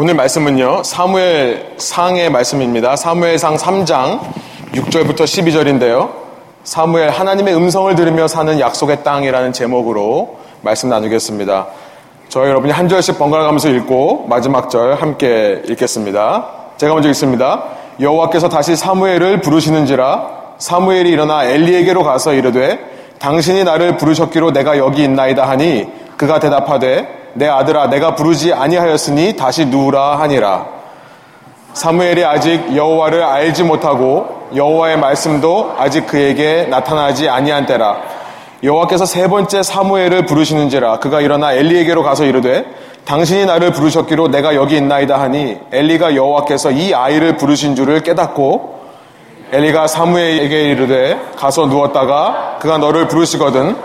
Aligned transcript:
오늘 0.00 0.14
말씀은요, 0.14 0.84
사무엘 0.84 1.74
상의 1.76 2.30
말씀입니다. 2.30 2.94
사무엘 2.94 3.36
상 3.36 3.56
3장 3.56 4.20
6절부터 4.72 5.22
12절인데요. 5.22 6.10
사무엘 6.62 7.10
하나님의 7.10 7.56
음성을 7.56 7.92
들으며 7.96 8.28
사는 8.28 8.60
약속의 8.60 9.02
땅이라는 9.02 9.52
제목으로 9.52 10.38
말씀 10.60 10.88
나누겠습니다. 10.88 11.66
저희 12.28 12.48
여러분이 12.48 12.72
한 12.72 12.88
절씩 12.88 13.18
번갈아 13.18 13.42
가면서 13.42 13.70
읽고 13.70 14.26
마지막 14.28 14.70
절 14.70 14.94
함께 14.94 15.62
읽겠습니다. 15.68 16.46
제가 16.76 16.94
먼저 16.94 17.08
읽습니다. 17.08 17.64
여호와께서 18.00 18.48
다시 18.48 18.76
사무엘을 18.76 19.40
부르시는지라 19.40 20.28
사무엘이 20.58 21.10
일어나 21.10 21.44
엘리에게로 21.44 22.04
가서 22.04 22.34
이르되 22.34 22.78
당신이 23.18 23.64
나를 23.64 23.96
부르셨기로 23.96 24.52
내가 24.52 24.78
여기 24.78 25.02
있나이다 25.02 25.48
하니 25.48 25.88
그가 26.16 26.38
대답하되 26.38 27.17
내 27.34 27.46
아들아 27.48 27.88
내가 27.88 28.14
부르지 28.14 28.52
아니하였으니 28.52 29.36
다시 29.36 29.66
누우라 29.66 30.18
하니라. 30.20 30.66
사무엘이 31.72 32.24
아직 32.24 32.74
여호와를 32.74 33.22
알지 33.22 33.62
못하고 33.64 34.48
여호와의 34.54 34.98
말씀도 34.98 35.74
아직 35.78 36.06
그에게 36.06 36.66
나타나지 36.68 37.28
아니한 37.28 37.66
때라. 37.66 38.18
여호와께서 38.62 39.06
세 39.06 39.28
번째 39.28 39.62
사무엘을 39.62 40.26
부르시는지라 40.26 40.98
그가 40.98 41.20
일어나 41.20 41.52
엘리에게로 41.52 42.02
가서 42.02 42.24
이르되 42.24 42.64
당신이 43.04 43.46
나를 43.46 43.72
부르셨기로 43.72 44.28
내가 44.28 44.54
여기 44.56 44.76
있나이다 44.76 45.18
하니 45.20 45.58
엘리가 45.70 46.16
여호와께서 46.16 46.72
이 46.72 46.92
아이를 46.92 47.36
부르신 47.36 47.76
줄을 47.76 48.00
깨닫고 48.00 48.78
엘리가 49.52 49.86
사무엘에게 49.86 50.70
이르되 50.70 51.18
가서 51.36 51.66
누웠다가 51.66 52.56
그가 52.60 52.78
너를 52.78 53.06
부르시거든 53.06 53.76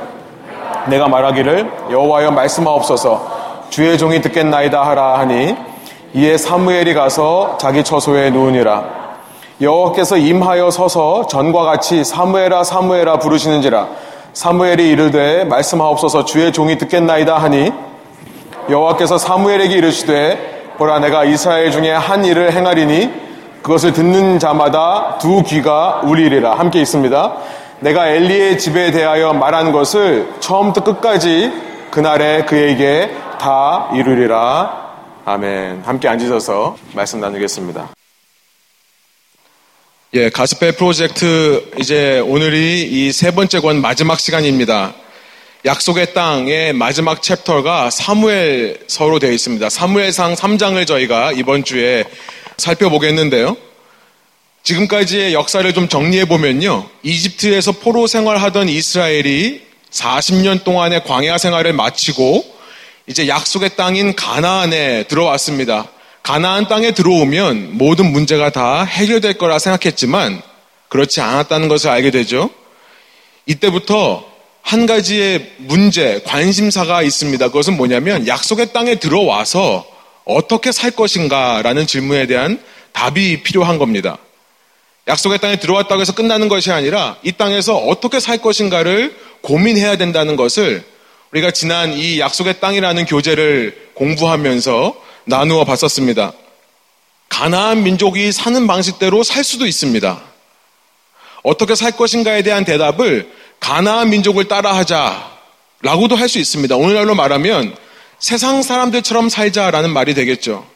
내가 0.87 1.07
말하기를 1.07 1.71
여호와여 1.91 2.31
말씀하옵소서 2.31 3.42
주의 3.69 3.97
종이 3.97 4.21
듣겠나이다 4.21 4.85
하라 4.85 5.19
하니 5.19 5.55
이에 6.13 6.37
사무엘이 6.37 6.93
가서 6.93 7.57
자기 7.59 7.83
처소에 7.83 8.29
누우니라. 8.29 9.03
여호와께서 9.61 10.17
임하여 10.17 10.71
서서 10.71 11.27
전과 11.27 11.63
같이 11.63 12.03
사무엘아 12.03 12.63
사무엘아 12.63 13.19
부르시는지라. 13.19 13.87
사무엘이 14.33 14.89
이르되 14.89 15.45
말씀하옵소서 15.45 16.25
주의 16.25 16.51
종이 16.51 16.77
듣겠나이다 16.77 17.37
하니 17.37 17.71
여호와께서 18.69 19.17
사무엘에게 19.17 19.75
이르시되 19.75 20.73
보라 20.77 20.99
내가 20.99 21.23
이스라엘 21.23 21.71
중에 21.71 21.91
한 21.91 22.25
일을 22.25 22.51
행하리니 22.51 23.11
그것을 23.61 23.93
듣는 23.93 24.39
자마다 24.39 25.17
두 25.19 25.43
귀가 25.43 26.01
울리리라. 26.03 26.55
함께 26.55 26.81
있습니다. 26.81 27.33
내가 27.79 28.07
엘리의 28.07 28.59
집에 28.59 28.91
대하여 28.91 29.33
말한 29.33 29.71
것을 29.71 30.33
처음부터 30.39 30.83
끝까지 30.83 31.51
그날에 31.91 32.43
그에게 32.45 33.11
다 33.37 33.89
이루리라. 33.95 35.21
아멘. 35.25 35.83
함께 35.85 36.07
앉으셔서 36.07 36.77
말씀 36.93 37.19
나누겠습니다. 37.19 37.89
예, 40.15 40.29
가스펠 40.29 40.73
프로젝트 40.73 41.71
이제 41.79 42.19
오늘이 42.19 42.83
이 42.83 43.11
세 43.11 43.31
번째 43.31 43.59
권 43.61 43.81
마지막 43.81 44.19
시간입니다. 44.19 44.93
약속의 45.65 46.13
땅의 46.13 46.73
마지막 46.73 47.21
chapter가 47.23 47.89
사무엘서로 47.89 49.19
되어 49.19 49.31
있습니다. 49.31 49.69
사무엘상 49.69 50.35
3장을 50.35 50.85
저희가 50.85 51.31
이번 51.31 51.63
주에 51.63 52.03
살펴보겠는데요. 52.57 53.55
지금까지의 54.63 55.33
역사를 55.33 55.73
좀 55.73 55.87
정리해 55.87 56.25
보면요. 56.25 56.87
이집트에서 57.03 57.71
포로 57.73 58.07
생활하던 58.07 58.69
이스라엘이 58.69 59.61
40년 59.89 60.63
동안의 60.63 61.03
광야 61.05 61.37
생활을 61.37 61.73
마치고 61.73 62.53
이제 63.07 63.27
약속의 63.27 63.75
땅인 63.75 64.15
가나안에 64.15 65.03
들어왔습니다. 65.03 65.89
가나안 66.21 66.69
땅에 66.69 66.91
들어오면 66.91 67.77
모든 67.77 68.11
문제가 68.11 68.49
다 68.49 68.83
해결될 68.83 69.37
거라 69.37 69.59
생각했지만 69.59 70.41
그렇지 70.87 71.19
않았다는 71.19 71.67
것을 71.67 71.89
알게 71.89 72.11
되죠. 72.11 72.49
이때부터 73.45 74.25
한 74.61 74.85
가지의 74.85 75.51
문제, 75.57 76.21
관심사가 76.25 77.01
있습니다. 77.01 77.47
그것은 77.47 77.75
뭐냐면 77.75 78.25
약속의 78.25 78.71
땅에 78.71 78.95
들어와서 78.95 79.85
어떻게 80.23 80.71
살 80.71 80.91
것인가라는 80.91 81.85
질문에 81.85 82.25
대한 82.27 82.63
답이 82.93 83.43
필요한 83.43 83.77
겁니다. 83.77 84.17
약속의 85.09 85.39
땅에 85.39 85.57
들어왔다고 85.57 85.99
해서 85.99 86.13
끝나는 86.13 86.47
것이 86.47 86.71
아니라 86.71 87.17
이 87.23 87.33
땅에서 87.33 87.75
어떻게 87.75 88.21
살 88.21 88.37
것인가를 88.37 89.13
고민해야 89.41 89.97
된다는 89.97 90.37
것을 90.37 90.85
우리가 91.33 91.49
지난 91.49 91.93
이 91.93 92.19
약속의 92.19 92.59
땅이라는 92.59 93.05
교재를 93.05 93.89
공부하면서 93.95 94.95
나누어 95.25 95.65
봤었습니다. 95.65 96.31
가나안 97.29 97.81
민족이 97.81 98.31
사는 98.31 98.67
방식대로 98.67 99.23
살 99.23 99.43
수도 99.43 99.65
있습니다. 99.65 100.21
어떻게 101.41 101.73
살 101.73 101.91
것인가에 101.93 102.43
대한 102.43 102.65
대답을 102.65 103.31
가나안 103.59 104.11
민족을 104.11 104.47
따라하자라고도 104.47 106.15
할 106.15 106.29
수 106.29 106.37
있습니다. 106.37 106.75
오늘날로 106.75 107.15
말하면 107.15 107.75
세상 108.19 108.61
사람들처럼 108.61 109.29
살자라는 109.29 109.89
말이 109.91 110.13
되겠죠. 110.13 110.67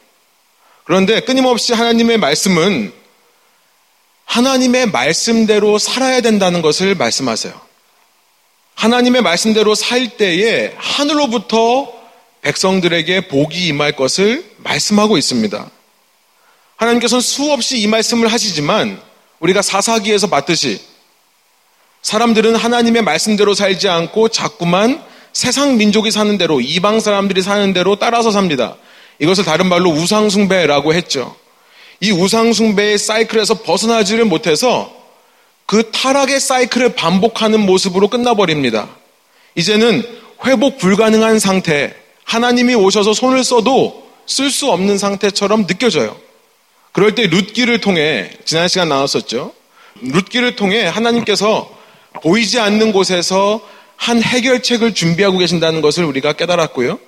그런데 0.84 1.20
끊임없이 1.20 1.72
하나님의 1.72 2.18
말씀은 2.18 2.92
하나님의 4.24 4.90
말씀대로 4.90 5.78
살아야 5.78 6.20
된다는 6.20 6.62
것을 6.62 6.96
말씀하세요. 6.96 7.67
하나님의 8.78 9.22
말씀대로 9.22 9.74
살 9.74 10.08
때에 10.16 10.72
하늘로부터 10.76 11.92
백성들에게 12.42 13.26
복이 13.26 13.66
임할 13.66 13.96
것을 13.96 14.48
말씀하고 14.58 15.18
있습니다. 15.18 15.68
하나님께서는 16.76 17.20
수없이 17.20 17.80
이 17.80 17.88
말씀을 17.88 18.28
하시지만 18.28 19.00
우리가 19.40 19.62
사사기에서 19.62 20.28
봤듯이 20.28 20.80
사람들은 22.02 22.54
하나님의 22.54 23.02
말씀대로 23.02 23.52
살지 23.52 23.88
않고 23.88 24.28
자꾸만 24.28 25.02
세상 25.32 25.76
민족이 25.76 26.12
사는 26.12 26.38
대로 26.38 26.60
이방 26.60 27.00
사람들이 27.00 27.42
사는 27.42 27.72
대로 27.72 27.96
따라서 27.96 28.30
삽니다. 28.30 28.76
이것을 29.18 29.44
다른 29.44 29.66
말로 29.66 29.90
우상숭배라고 29.90 30.94
했죠. 30.94 31.34
이 32.00 32.12
우상숭배의 32.12 32.98
사이클에서 32.98 33.62
벗어나지를 33.62 34.24
못해서 34.24 34.97
그 35.68 35.90
타락의 35.90 36.40
사이클을 36.40 36.94
반복하는 36.94 37.60
모습으로 37.60 38.08
끝나버립니다. 38.08 38.88
이제는 39.54 40.02
회복 40.46 40.78
불가능한 40.78 41.38
상태, 41.38 41.94
하나님이 42.24 42.74
오셔서 42.74 43.12
손을 43.12 43.44
써도 43.44 44.08
쓸 44.26 44.50
수 44.50 44.70
없는 44.70 44.96
상태처럼 44.96 45.66
느껴져요. 45.66 46.16
그럴 46.92 47.14
때 47.14 47.26
룻기를 47.26 47.82
통해, 47.82 48.30
지난 48.46 48.66
시간 48.66 48.88
나눴었죠. 48.88 49.52
룻기를 50.00 50.56
통해 50.56 50.86
하나님께서 50.86 51.70
보이지 52.22 52.58
않는 52.58 52.92
곳에서 52.92 53.60
한 53.96 54.22
해결책을 54.22 54.94
준비하고 54.94 55.36
계신다는 55.36 55.82
것을 55.82 56.04
우리가 56.04 56.32
깨달았고요. 56.32 56.98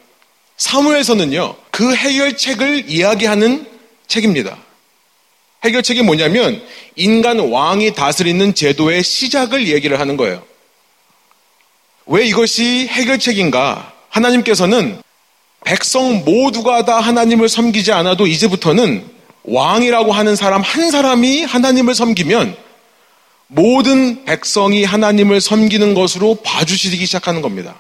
사무에서는요, 0.59 1.57
그 1.71 1.95
해결책을 1.95 2.91
이야기하는 2.91 3.67
책입니다. 4.07 4.59
해결책이 5.65 6.03
뭐냐면 6.03 6.63
인간 6.97 7.39
왕이 7.39 7.95
다스리는 7.95 8.55
제도의 8.55 9.03
시작을 9.03 9.69
얘기를 9.69 10.01
하는 10.01 10.17
거예요. 10.17 10.43
왜 12.07 12.27
이것이 12.27 12.89
해결책인가? 12.89 13.93
하나님께서는 14.09 15.01
백성 15.65 16.25
모두가 16.25 16.85
다 16.85 16.99
하나님을 16.99 17.49
섬기지 17.49 17.93
않아도 17.93 18.27
이제부터는 18.27 19.07
왕이라고 19.45 20.13
하는 20.13 20.35
사람 20.35 20.63
한 20.63 20.91
사람이 20.91 21.45
하나님을 21.45 21.95
섬기면 21.95 22.57
모든 23.47 24.25
백성이 24.25 24.85
하나님을 24.85 25.41
섬기는 25.41 25.95
것으로 25.95 26.37
봐주시기 26.37 27.05
시작하는 27.05 27.43
겁니다. 27.43 27.77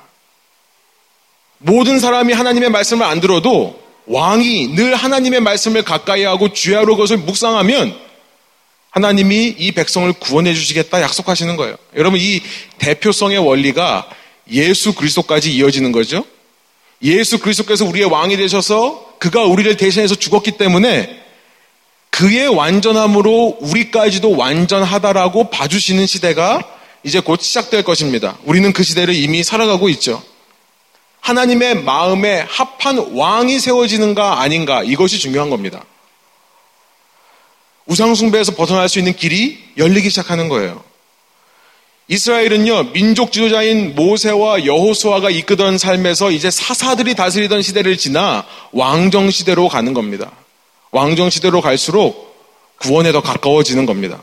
모든 1.59 1.99
사람이 1.99 2.33
하나님의 2.33 2.71
말씀을 2.71 3.05
안 3.05 3.21
들어도 3.21 3.81
왕이 4.11 4.75
늘 4.75 4.97
하나님의 4.97 5.41
말씀을 5.41 5.83
가까이 5.83 6.25
하고 6.25 6.53
주야로 6.53 6.97
그것을 6.97 7.17
묵상하면 7.19 7.97
하나님이 8.91 9.55
이 9.57 9.71
백성을 9.71 10.13
구원해 10.15 10.53
주시겠다 10.53 11.01
약속하시는 11.01 11.55
거예요. 11.55 11.77
여러분 11.97 12.19
이 12.21 12.41
대표성의 12.79 13.39
원리가 13.39 14.09
예수 14.51 14.95
그리스도까지 14.95 15.55
이어지는 15.55 15.93
거죠. 15.93 16.25
예수 17.03 17.39
그리스도께서 17.39 17.85
우리의 17.85 18.07
왕이 18.07 18.37
되셔서 18.37 19.15
그가 19.21 19.45
우리를 19.45 19.77
대신해서 19.77 20.17
죽었기 20.17 20.53
때문에 20.53 21.17
그의 22.11 22.49
완전함으로 22.49 23.59
우리까지도 23.61 24.37
완전하다라고 24.37 25.51
봐주시는 25.51 26.07
시대가 26.07 26.61
이제 27.05 27.21
곧 27.21 27.41
시작될 27.41 27.85
것입니다. 27.85 28.37
우리는 28.45 28.73
그 28.73 28.83
시대를 28.83 29.15
이미 29.15 29.45
살아가고 29.45 29.89
있죠. 29.91 30.21
하나님의 31.21 31.83
마음에 31.83 32.47
합한 32.49 33.13
왕이 33.13 33.59
세워지는가 33.59 34.41
아닌가 34.41 34.83
이것이 34.83 35.19
중요한 35.19 35.51
겁니다. 35.51 35.85
우상숭배에서 37.87 38.55
벗어날 38.55 38.89
수 38.89 38.99
있는 38.99 39.15
길이 39.15 39.59
열리기 39.77 40.11
시작하는 40.11 40.49
거예요. 40.49 40.83
이스라엘은요 42.09 42.93
민족 42.93 43.31
지도자인 43.31 43.95
모세와 43.95 44.65
여호수아가 44.65 45.31
이끄던 45.31 45.79
삶에서 45.79 46.33
이제 46.33 46.51
사사들이 46.51 47.15
다스리던 47.15 47.63
시대를 47.63 47.97
지나 47.99 48.47
왕정 48.73 49.31
시대로 49.31 49.69
가는 49.69 49.95
겁니다. 49.95 50.33
왕정 50.91 51.31
시대로 51.31 51.61
갈수록 51.61 52.31
구원에 52.81 53.13
더 53.13 53.21
가까워지는 53.21 53.87
겁니다. 53.87 54.21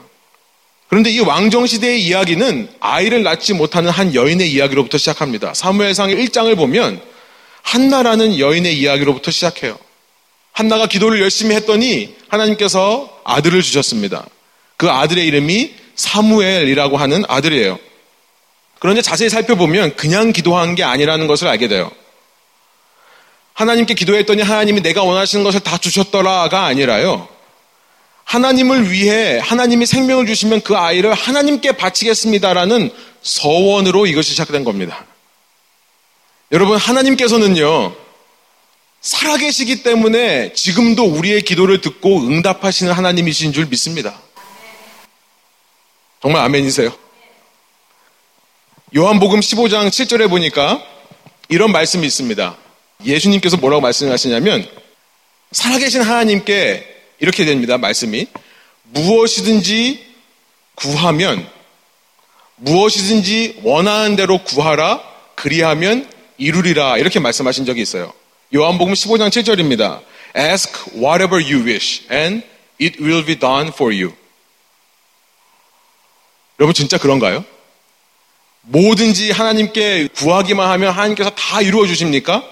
그런데 0.89 1.09
이 1.09 1.19
왕정 1.19 1.67
시대의 1.67 2.01
이야기는 2.03 2.69
아이를 2.79 3.23
낳지 3.23 3.53
못하는 3.53 3.89
한 3.89 4.15
여인의 4.15 4.51
이야기로부터 4.51 4.97
시작합니다. 4.97 5.53
사무엘상 5.53 6.09
1장을 6.09 6.55
보면 6.55 7.01
한나라는 7.61 8.39
여인의 8.39 8.77
이야기로부터 8.77 9.31
시작해요. 9.31 9.77
한나가 10.53 10.87
기도를 10.87 11.21
열심히 11.21 11.55
했더니 11.55 12.15
하나님께서 12.29 13.21
아들을 13.25 13.61
주셨습니다. 13.61 14.25
그 14.77 14.89
아들의 14.89 15.25
이름이 15.27 15.73
사무엘이라고 15.95 16.97
하는 16.97 17.23
아들이에요. 17.27 17.77
그런데 18.79 19.01
자세히 19.01 19.29
살펴보면 19.29 19.95
그냥 19.95 20.31
기도한 20.31 20.75
게 20.75 20.83
아니라는 20.83 21.27
것을 21.27 21.47
알게 21.47 21.67
돼요. 21.67 21.91
하나님께 23.53 23.95
기도했더니 23.95 24.43
하나님이 24.43 24.81
내가 24.81 25.03
원하시는 25.03 25.43
것을 25.43 25.59
다 25.59 25.77
주셨더라가 25.77 26.65
아니라요. 26.65 27.27
하나님을 28.27 28.91
위해 28.91 29.39
하나님이 29.39 29.85
생명을 29.85 30.25
주시면 30.25 30.61
그 30.61 30.75
아이를 30.75 31.13
하나님께 31.13 31.71
바치겠습니다라는 31.71 32.91
서원으로 33.21 34.05
이것이 34.05 34.31
시작된 34.31 34.65
겁니다. 34.65 35.05
여러분, 36.51 36.77
하나님께서는요, 36.77 37.95
살아계시기 38.99 39.81
때문에 39.81 40.51
지금도 40.53 41.05
우리의 41.05 41.43
기도를 41.43 41.79
듣고 41.79 42.19
응답하시는 42.19 42.91
하나님이신 42.91 43.53
줄 43.53 43.65
믿습니다. 43.67 44.19
정말 46.21 46.43
아멘이세요? 46.43 46.93
요한복음 48.93 49.39
15장 49.39 49.87
7절에 49.87 50.29
보니까 50.29 50.83
이런 51.47 51.71
말씀이 51.71 52.05
있습니다. 52.05 52.57
예수님께서 53.05 53.55
뭐라고 53.55 53.81
말씀하시냐면 53.81 54.67
살아계신 55.53 56.01
하나님께 56.01 56.96
이렇게 57.19 57.45
됩니다. 57.45 57.77
말씀이 57.77 58.27
무엇이든지 58.83 60.05
구하면 60.75 61.49
무엇이든지 62.57 63.61
원하는 63.63 64.15
대로 64.15 64.43
구하라 64.43 65.01
그리하면 65.35 66.09
이루리라 66.37 66.97
이렇게 66.97 67.19
말씀하신 67.19 67.65
적이 67.65 67.81
있어요. 67.81 68.13
요한복음 68.53 68.93
15장 68.93 69.29
7절입니다. 69.29 70.01
Ask 70.35 70.93
whatever 70.93 71.43
you 71.43 71.65
wish 71.65 72.05
and 72.11 72.45
it 72.79 73.01
will 73.01 73.25
be 73.25 73.37
done 73.37 73.69
for 73.69 73.93
you. 73.93 74.13
여러분 76.59 76.73
진짜 76.73 76.97
그런가요? 76.97 77.45
뭐든지 78.61 79.31
하나님께 79.31 80.09
구하기만 80.15 80.69
하면 80.71 80.91
하나님께서 80.91 81.29
다 81.31 81.61
이루어 81.61 81.87
주십니까? 81.87 82.43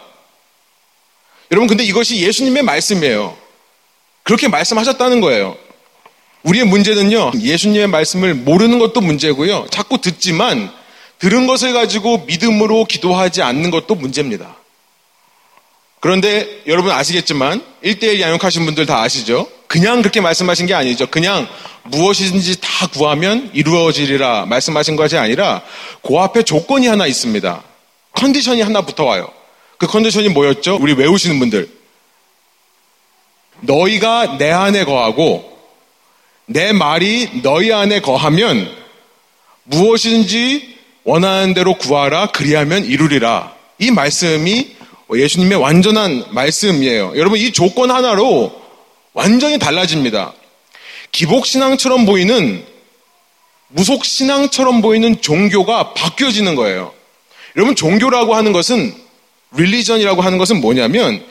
여러분 1.52 1.68
근데 1.68 1.84
이것이 1.84 2.18
예수님의 2.18 2.64
말씀이에요. 2.64 3.45
그렇게 4.26 4.48
말씀하셨다는 4.48 5.22
거예요. 5.22 5.56
우리의 6.44 6.66
문제는요, 6.66 7.32
예수님의 7.40 7.88
말씀을 7.88 8.34
모르는 8.34 8.80
것도 8.80 9.00
문제고요. 9.00 9.68
자꾸 9.70 10.00
듣지만 10.00 10.72
들은 11.20 11.48
것을 11.48 11.74
가지고 11.74 12.26
믿음으로 12.26 12.86
기도하지 12.86 13.44
않는 13.44 13.72
것도 13.72 13.96
문제입니다. 13.96 14.58
그런데 16.00 16.62
여러분 16.68 16.92
아시겠지만 16.92 17.64
1대1 17.84 18.20
양육하신 18.20 18.66
분들 18.66 18.86
다 18.88 19.02
아시죠? 19.02 19.48
그냥 19.68 20.02
그렇게 20.02 20.22
말씀하신 20.22 20.66
게 20.66 20.74
아니죠. 20.74 21.08
그냥 21.08 21.48
무엇이든지 21.84 22.62
다 22.62 22.88
구하면 22.88 23.52
이루어지리라 23.54 24.48
말씀하신 24.48 24.96
것이 24.96 25.18
아니라 25.18 25.62
그 26.02 26.18
앞에 26.18 26.44
조건이 26.44 26.88
하나 26.88 27.06
있습니다. 27.06 27.64
컨디션이 28.14 28.62
하나 28.62 28.82
붙어와요. 28.82 29.32
그 29.78 29.88
컨디션이 29.88 30.30
뭐였죠? 30.30 30.78
우리 30.82 30.94
외우시는 30.94 31.38
분들. 31.40 31.85
너희가 33.66 34.38
내 34.38 34.52
안에 34.52 34.86
거하고 34.86 35.56
내 36.46 36.72
말이 36.72 37.42
너희 37.42 37.74
안에 37.74 38.02
거하면 38.02 38.72
무엇이든지 39.64 40.76
원하는 41.04 41.54
대로 41.54 41.76
구하라 41.76 42.28
그리하면 42.28 42.86
이루리라. 42.86 43.54
이 43.80 43.92
말씀이 43.92 44.76
예수님의 45.14 45.58
완전한 45.58 46.26
말씀이에요. 46.32 47.14
여러분 47.16 47.40
이 47.40 47.52
조건 47.52 47.92
하나로 47.92 48.62
완전히 49.14 49.60
달라집니다. 49.60 50.34
기복신앙처럼 51.12 52.06
보이는 52.06 52.66
무속신앙처럼 53.70 54.82
보이는 54.82 55.22
종교가 55.22 55.94
바뀌어지는 55.94 56.56
거예요. 56.56 56.94
여러분 57.56 57.76
종교라고 57.76 58.36
하는 58.36 58.52
것은 58.52 58.94
릴리전이라고 59.56 60.22
하는 60.22 60.38
것은 60.38 60.60
뭐냐면 60.60 61.24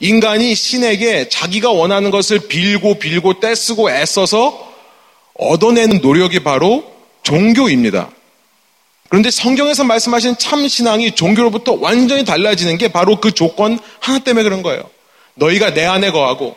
인간이 0.00 0.54
신에게 0.54 1.28
자기가 1.28 1.70
원하는 1.70 2.10
것을 2.10 2.46
빌고 2.48 2.98
빌고 2.98 3.40
떼쓰고 3.40 3.90
애써서 3.90 4.72
얻어내는 5.34 6.00
노력이 6.00 6.40
바로 6.40 6.84
종교입니다. 7.22 8.10
그런데 9.08 9.30
성경에서 9.30 9.84
말씀하신 9.84 10.36
참 10.38 10.68
신앙이 10.68 11.12
종교로부터 11.12 11.78
완전히 11.80 12.24
달라지는 12.24 12.78
게 12.78 12.88
바로 12.88 13.16
그 13.16 13.32
조건 13.32 13.78
하나 14.00 14.18
때문에 14.18 14.42
그런 14.42 14.62
거예요. 14.62 14.82
너희가 15.34 15.72
내 15.72 15.84
안에 15.84 16.10
거하고 16.10 16.56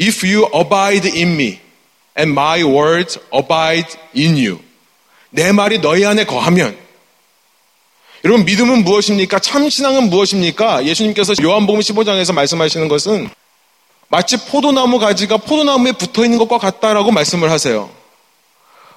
if 0.00 0.26
you 0.26 0.48
abide 0.54 1.10
in 1.14 1.34
me 1.34 1.58
and 2.18 2.32
my 2.32 2.62
words 2.62 3.18
abide 3.32 3.94
in 4.16 4.36
you 4.36 4.58
내 5.30 5.52
말이 5.52 5.78
너희 5.78 6.04
안에 6.04 6.24
거하면 6.24 6.76
여러분 8.24 8.44
믿음은 8.44 8.84
무엇입니까? 8.84 9.40
참 9.40 9.68
신앙은 9.68 10.08
무엇입니까? 10.08 10.84
예수님께서 10.84 11.34
요한복음 11.42 11.80
15장에서 11.80 12.32
말씀하시는 12.32 12.86
것은 12.86 13.28
마치 14.08 14.36
포도나무 14.36 15.00
가지가 15.00 15.38
포도나무에 15.38 15.92
붙어 15.92 16.24
있는 16.24 16.38
것과 16.38 16.58
같다라고 16.58 17.10
말씀을 17.10 17.50
하세요. 17.50 17.90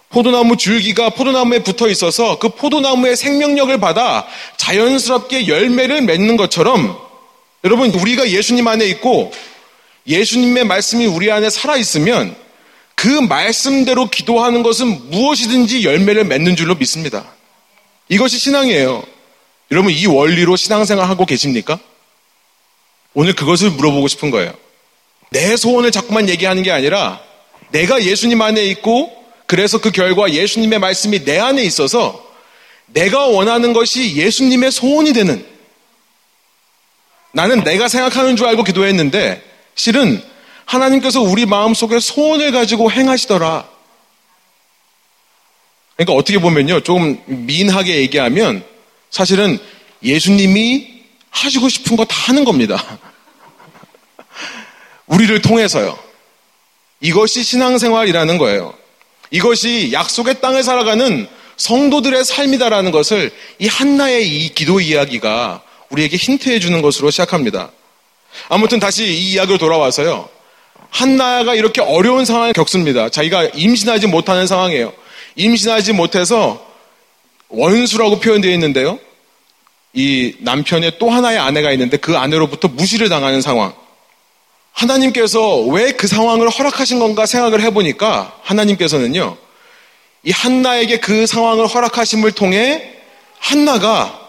포도나무 0.09 0.57
줄기가 0.57 1.09
포도나무에 1.09 1.63
붙어 1.63 1.87
있어서 1.87 2.37
그 2.37 2.49
포도나무의 2.49 3.15
생명력을 3.15 3.75
받아 3.79 4.27
자연스럽게 4.57 5.47
열매를 5.47 6.03
맺는 6.03 6.37
것처럼 6.37 6.95
여러분 7.63 7.89
우리가 7.89 8.29
예수님 8.29 8.67
안에 8.67 8.85
있고 8.85 9.31
예수님의 10.05 10.65
말씀이 10.65 11.07
우리 11.07 11.31
안에 11.31 11.49
살아 11.49 11.77
있으면 11.77 12.35
그 12.93 13.07
말씀대로 13.07 14.07
기도하는 14.07 14.61
것은 14.61 15.09
무엇이든지 15.09 15.83
열매를 15.83 16.25
맺는 16.25 16.55
줄로 16.55 16.75
믿습니다. 16.75 17.25
이것이 18.07 18.37
신앙이에요. 18.37 19.14
여러분 19.71 19.91
이 19.91 20.05
원리로 20.05 20.55
신앙생활 20.55 21.09
하고 21.09 21.25
계십니까? 21.25 21.79
오늘 23.13 23.33
그것을 23.33 23.71
물어보고 23.71 24.07
싶은 24.07 24.29
거예요. 24.31 24.53
내 25.31 25.57
소원을 25.57 25.91
자꾸만 25.91 26.29
얘기하는 26.29 26.63
게 26.63 26.71
아니라 26.71 27.21
내가 27.71 28.03
예수님 28.03 28.41
안에 28.41 28.63
있고 28.65 29.11
그래서 29.47 29.79
그 29.79 29.91
결과 29.91 30.31
예수님의 30.31 30.79
말씀이 30.79 31.23
내 31.23 31.39
안에 31.39 31.63
있어서 31.63 32.23
내가 32.87 33.25
원하는 33.25 33.73
것이 33.73 34.15
예수님의 34.15 34.71
소원이 34.71 35.13
되는 35.13 35.45
나는 37.31 37.63
내가 37.63 37.87
생각하는 37.87 38.35
줄 38.35 38.47
알고 38.47 38.63
기도했는데 38.63 39.43
실은 39.75 40.23
하나님께서 40.65 41.21
우리 41.21 41.45
마음 41.45 41.73
속에 41.73 41.99
소원을 41.99 42.51
가지고 42.51 42.91
행하시더라. 42.91 43.67
그러니까 45.95 46.13
어떻게 46.13 46.39
보면요. 46.39 46.81
조금 46.81 47.21
민하게 47.25 47.97
얘기하면 47.97 48.63
사실은 49.09 49.59
예수님이 50.03 50.95
하시고 51.29 51.69
싶은 51.69 51.97
거 51.97 52.05
다 52.05 52.15
하는 52.27 52.45
겁니다. 52.45 52.99
우리를 55.07 55.41
통해서요. 55.41 55.97
이것이 57.01 57.43
신앙생활이라는 57.43 58.37
거예요. 58.37 58.73
이것이 59.31 59.91
약속의 59.91 60.41
땅을 60.41 60.63
살아가는 60.63 61.27
성도들의 61.57 62.23
삶이다라는 62.25 62.91
것을 62.91 63.31
이 63.59 63.67
한나의 63.67 64.27
이 64.27 64.53
기도 64.53 64.79
이야기가 64.79 65.61
우리에게 65.89 66.17
힌트해 66.17 66.59
주는 66.59 66.81
것으로 66.81 67.11
시작합니다. 67.11 67.71
아무튼 68.49 68.79
다시 68.79 69.05
이 69.05 69.31
이야기로 69.33 69.57
돌아와서요. 69.57 70.29
한나가 70.89 71.55
이렇게 71.55 71.81
어려운 71.81 72.25
상황을 72.25 72.53
겪습니다. 72.53 73.09
자기가 73.09 73.45
임신하지 73.53 74.07
못하는 74.07 74.47
상황이에요. 74.47 74.93
임신하지 75.35 75.93
못해서 75.93 76.65
원수라고 77.55 78.19
표현되어 78.19 78.51
있는데요. 78.51 78.99
이 79.93 80.35
남편의 80.39 80.99
또 80.99 81.09
하나의 81.09 81.37
아내가 81.39 81.71
있는데 81.71 81.97
그 81.97 82.17
아내로부터 82.17 82.67
무시를 82.67 83.09
당하는 83.09 83.41
상황. 83.41 83.73
하나님께서 84.73 85.59
왜 85.61 85.93
그 85.93 86.07
상황을 86.07 86.49
허락하신 86.49 86.99
건가 86.99 87.25
생각을 87.25 87.61
해보니까 87.61 88.37
하나님께서는요, 88.43 89.37
이 90.23 90.31
한나에게 90.31 90.99
그 90.99 91.25
상황을 91.25 91.67
허락하심을 91.67 92.33
통해 92.33 92.91
한나가 93.39 94.19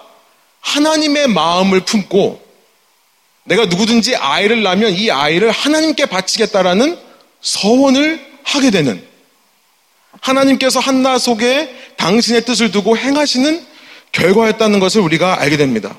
하나님의 0.61 1.29
마음을 1.29 1.81
품고 1.81 2.45
내가 3.45 3.67
누구든지 3.67 4.17
아이를 4.17 4.63
낳으면 4.63 4.93
이 4.93 5.11
아이를 5.11 5.51
하나님께 5.51 6.07
바치겠다라는 6.07 6.99
서원을 7.41 8.25
하게 8.43 8.71
되는 8.71 9.06
하나님께서 10.21 10.81
한나 10.81 11.19
속에 11.19 11.75
당신의 11.97 12.45
뜻을 12.45 12.71
두고 12.71 12.97
행하시는 12.97 13.65
결과였다는 14.13 14.81
것을 14.81 15.01
우리가 15.01 15.41
알게 15.41 15.57
됩니다. 15.57 15.97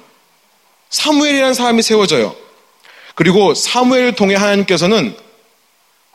사무엘이라는 0.89 1.53
사람이 1.53 1.81
세워져요. 1.81 2.35
그리고 3.15 3.53
사무엘을 3.53 4.13
통해 4.13 4.35
하나님께서는 4.35 5.15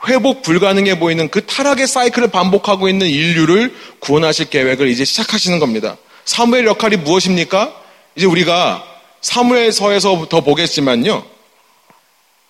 회복 0.06 0.42
불가능해 0.42 0.98
보이는 0.98 1.28
그 1.28 1.46
타락의 1.46 1.86
사이클을 1.86 2.28
반복하고 2.28 2.88
있는 2.88 3.06
인류를 3.06 3.74
구원하실 4.00 4.50
계획을 4.50 4.88
이제 4.88 5.04
시작하시는 5.04 5.58
겁니다. 5.58 5.96
사무엘 6.24 6.66
역할이 6.66 6.96
무엇입니까? 6.96 7.74
이제 8.16 8.26
우리가 8.26 8.84
사무엘서에서 9.20 10.26
더 10.28 10.40
보겠지만요. 10.40 11.24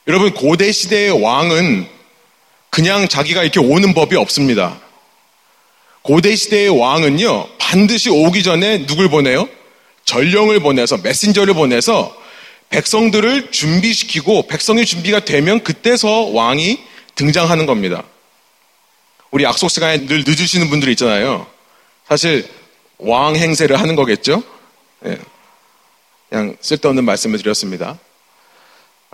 여러분 0.08 0.32
고대 0.32 0.72
시대의 0.72 1.22
왕은 1.22 1.86
그냥 2.70 3.06
자기가 3.06 3.42
이렇게 3.42 3.60
오는 3.60 3.94
법이 3.94 4.16
없습니다. 4.16 4.80
고대 6.02 6.34
시대의 6.34 6.68
왕은요 6.68 7.48
반드시 7.58 8.10
오기 8.10 8.42
전에 8.42 8.86
누굴 8.86 9.08
보내요? 9.08 9.48
전령을 10.04 10.60
보내서 10.60 10.98
메신저를 10.98 11.54
보내서 11.54 12.16
백성들을 12.70 13.50
준비시키고 13.50 14.46
백성이 14.46 14.84
준비가 14.84 15.20
되면 15.20 15.62
그때서 15.62 16.22
왕이 16.32 16.78
등장하는 17.14 17.66
겁니다. 17.66 18.02
우리 19.30 19.44
약속 19.44 19.70
시간에 19.70 20.06
늘 20.06 20.24
늦으시는 20.26 20.68
분들이 20.70 20.92
있잖아요. 20.92 21.46
사실 22.08 22.48
왕 22.98 23.36
행세를 23.36 23.78
하는 23.78 23.94
거겠죠? 23.94 24.42
네. 25.00 25.18
그냥 26.28 26.56
쓸데없는 26.60 27.04
말씀을 27.04 27.38
드렸습니다. 27.38 27.98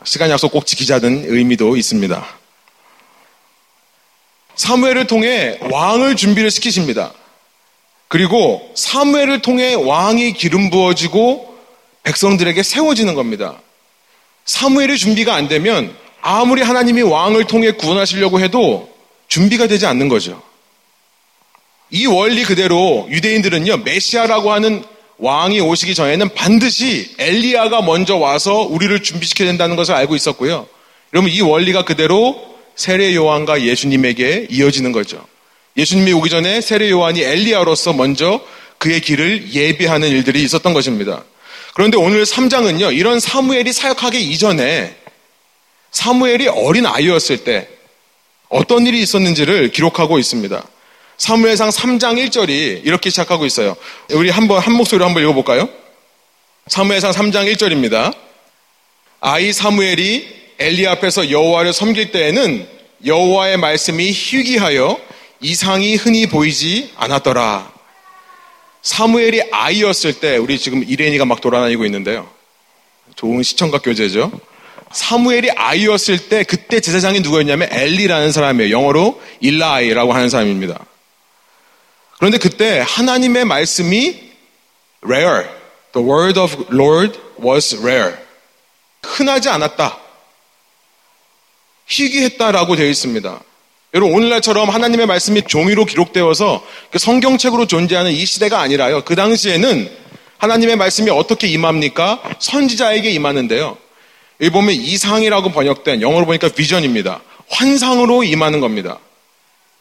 시간 0.04 0.30
약속 0.30 0.52
꼭 0.52 0.66
지키자는 0.66 1.25
의미도 1.26 1.76
있습니다. 1.76 2.26
사무엘을 4.58 5.06
통해 5.06 5.56
왕을 5.70 6.16
준비를 6.16 6.50
시키십니다. 6.50 7.12
그리고 8.08 8.70
사무엘을 8.74 9.40
통해 9.40 9.74
왕이 9.74 10.32
기름 10.32 10.68
부어지고 10.68 11.56
백성들에게 12.02 12.62
세워지는 12.62 13.14
겁니다. 13.14 13.60
사무엘의 14.46 14.98
준비가 14.98 15.34
안 15.34 15.46
되면 15.46 15.94
아무리 16.20 16.62
하나님이 16.62 17.02
왕을 17.02 17.44
통해 17.44 17.70
구원하시려고 17.70 18.40
해도 18.40 18.90
준비가 19.28 19.68
되지 19.68 19.86
않는 19.86 20.08
거죠. 20.08 20.42
이 21.90 22.06
원리 22.06 22.42
그대로 22.42 23.06
유대인들은요, 23.10 23.78
메시아라고 23.78 24.52
하는 24.52 24.84
왕이 25.18 25.60
오시기 25.60 25.94
전에는 25.94 26.34
반드시 26.34 27.14
엘리야가 27.18 27.82
먼저 27.82 28.16
와서 28.16 28.62
우리를 28.62 29.02
준비시켜야 29.02 29.48
된다는 29.48 29.76
것을 29.76 29.94
알고 29.94 30.16
있었고요. 30.16 30.66
여러분 31.12 31.30
이 31.30 31.40
원리가 31.40 31.84
그대로 31.84 32.57
세례 32.78 33.12
요한과 33.16 33.62
예수님에게 33.62 34.47
이어지는 34.50 34.92
거죠. 34.92 35.26
예수님이 35.76 36.12
오기 36.12 36.30
전에 36.30 36.61
세례 36.61 36.88
요한이 36.90 37.20
엘리야로서 37.20 37.92
먼저 37.92 38.40
그의 38.78 39.00
길을 39.00 39.52
예비하는 39.52 40.08
일들이 40.08 40.44
있었던 40.44 40.73
것입니다. 40.73 41.25
그런데 41.75 41.97
오늘 41.97 42.23
3장은요, 42.23 42.97
이런 42.97 43.18
사무엘이 43.18 43.73
사역하기 43.73 44.30
이전에 44.30 44.94
사무엘이 45.90 46.47
어린 46.47 46.87
아이였을 46.87 47.38
때 47.38 47.68
어떤 48.49 48.87
일이 48.87 49.00
있었는지를 49.00 49.73
기록하고 49.73 50.20
있습니다. 50.20 50.64
사무엘상 51.16 51.70
3장 51.70 52.28
1절이 52.28 52.82
이렇게 52.85 53.11
시작하고 53.11 53.44
있어요. 53.44 53.76
우리 54.11 54.30
한번 54.30 54.61
한 54.61 54.73
목소리로 54.75 55.04
한번 55.04 55.25
읽어볼까요? 55.25 55.68
사무엘상 56.68 57.11
3장 57.11 57.52
1절입니다. 57.52 58.14
아이 59.20 59.52
사무엘이 59.52 60.38
엘리 60.58 60.86
앞에서 60.88 61.30
여호와를 61.30 61.72
섬길 61.72 62.10
때에는 62.10 62.68
여호와의 63.04 63.56
말씀이 63.58 64.10
희귀하여 64.10 65.00
이상이 65.40 65.94
흔히 65.94 66.26
보이지 66.26 66.92
않았더라. 66.96 67.72
사무엘이 68.82 69.42
아이였을 69.52 70.18
때 70.20 70.36
우리 70.36 70.58
지금 70.58 70.82
이레니가 70.82 71.24
막 71.24 71.40
돌아다니고 71.40 71.84
있는데요. 71.84 72.28
좋은 73.14 73.42
시청각 73.42 73.82
교재죠. 73.82 74.32
사무엘이 74.90 75.50
아이였을 75.52 76.28
때 76.28 76.42
그때 76.42 76.80
제사장이 76.80 77.20
누구였냐면 77.20 77.68
엘리라는 77.70 78.32
사람이에요. 78.32 78.70
영어로 78.70 79.20
일라이라고 79.40 80.12
하는 80.12 80.28
사람입니다. 80.28 80.84
그런데 82.16 82.38
그때 82.38 82.82
하나님의 82.84 83.44
말씀이 83.44 84.32
rare. 85.04 85.46
The 85.92 86.08
word 86.08 86.40
of 86.40 86.64
Lord 86.72 87.18
was 87.40 87.76
rare. 87.76 88.14
흔하지 89.04 89.48
않았다. 89.50 90.07
희귀했다라고 91.88 92.76
되어 92.76 92.87
있습니다. 92.87 93.40
여러분 93.95 94.14
오늘날처럼 94.14 94.68
하나님의 94.68 95.07
말씀이 95.07 95.42
종이로 95.42 95.87
기록되어서 95.87 96.64
그 96.90 96.99
성경책으로 96.99 97.66
존재하는 97.66 98.12
이 98.12 98.25
시대가 98.26 98.61
아니라요. 98.61 99.02
그 99.04 99.16
당시에는 99.16 99.90
하나님의 100.38 100.76
말씀이 100.76 101.11
어떻게 101.11 101.49
임합니까? 101.49 102.23
선지자에게 102.38 103.11
임하는데요. 103.11 103.76
보면 104.52 104.75
이상이라고 104.75 105.50
번역된 105.50 106.02
영어로 106.02 106.26
보니까 106.26 106.49
비전입니다. 106.49 107.23
환상으로 107.49 108.25
임하는 108.25 108.61
겁니다. 108.61 108.99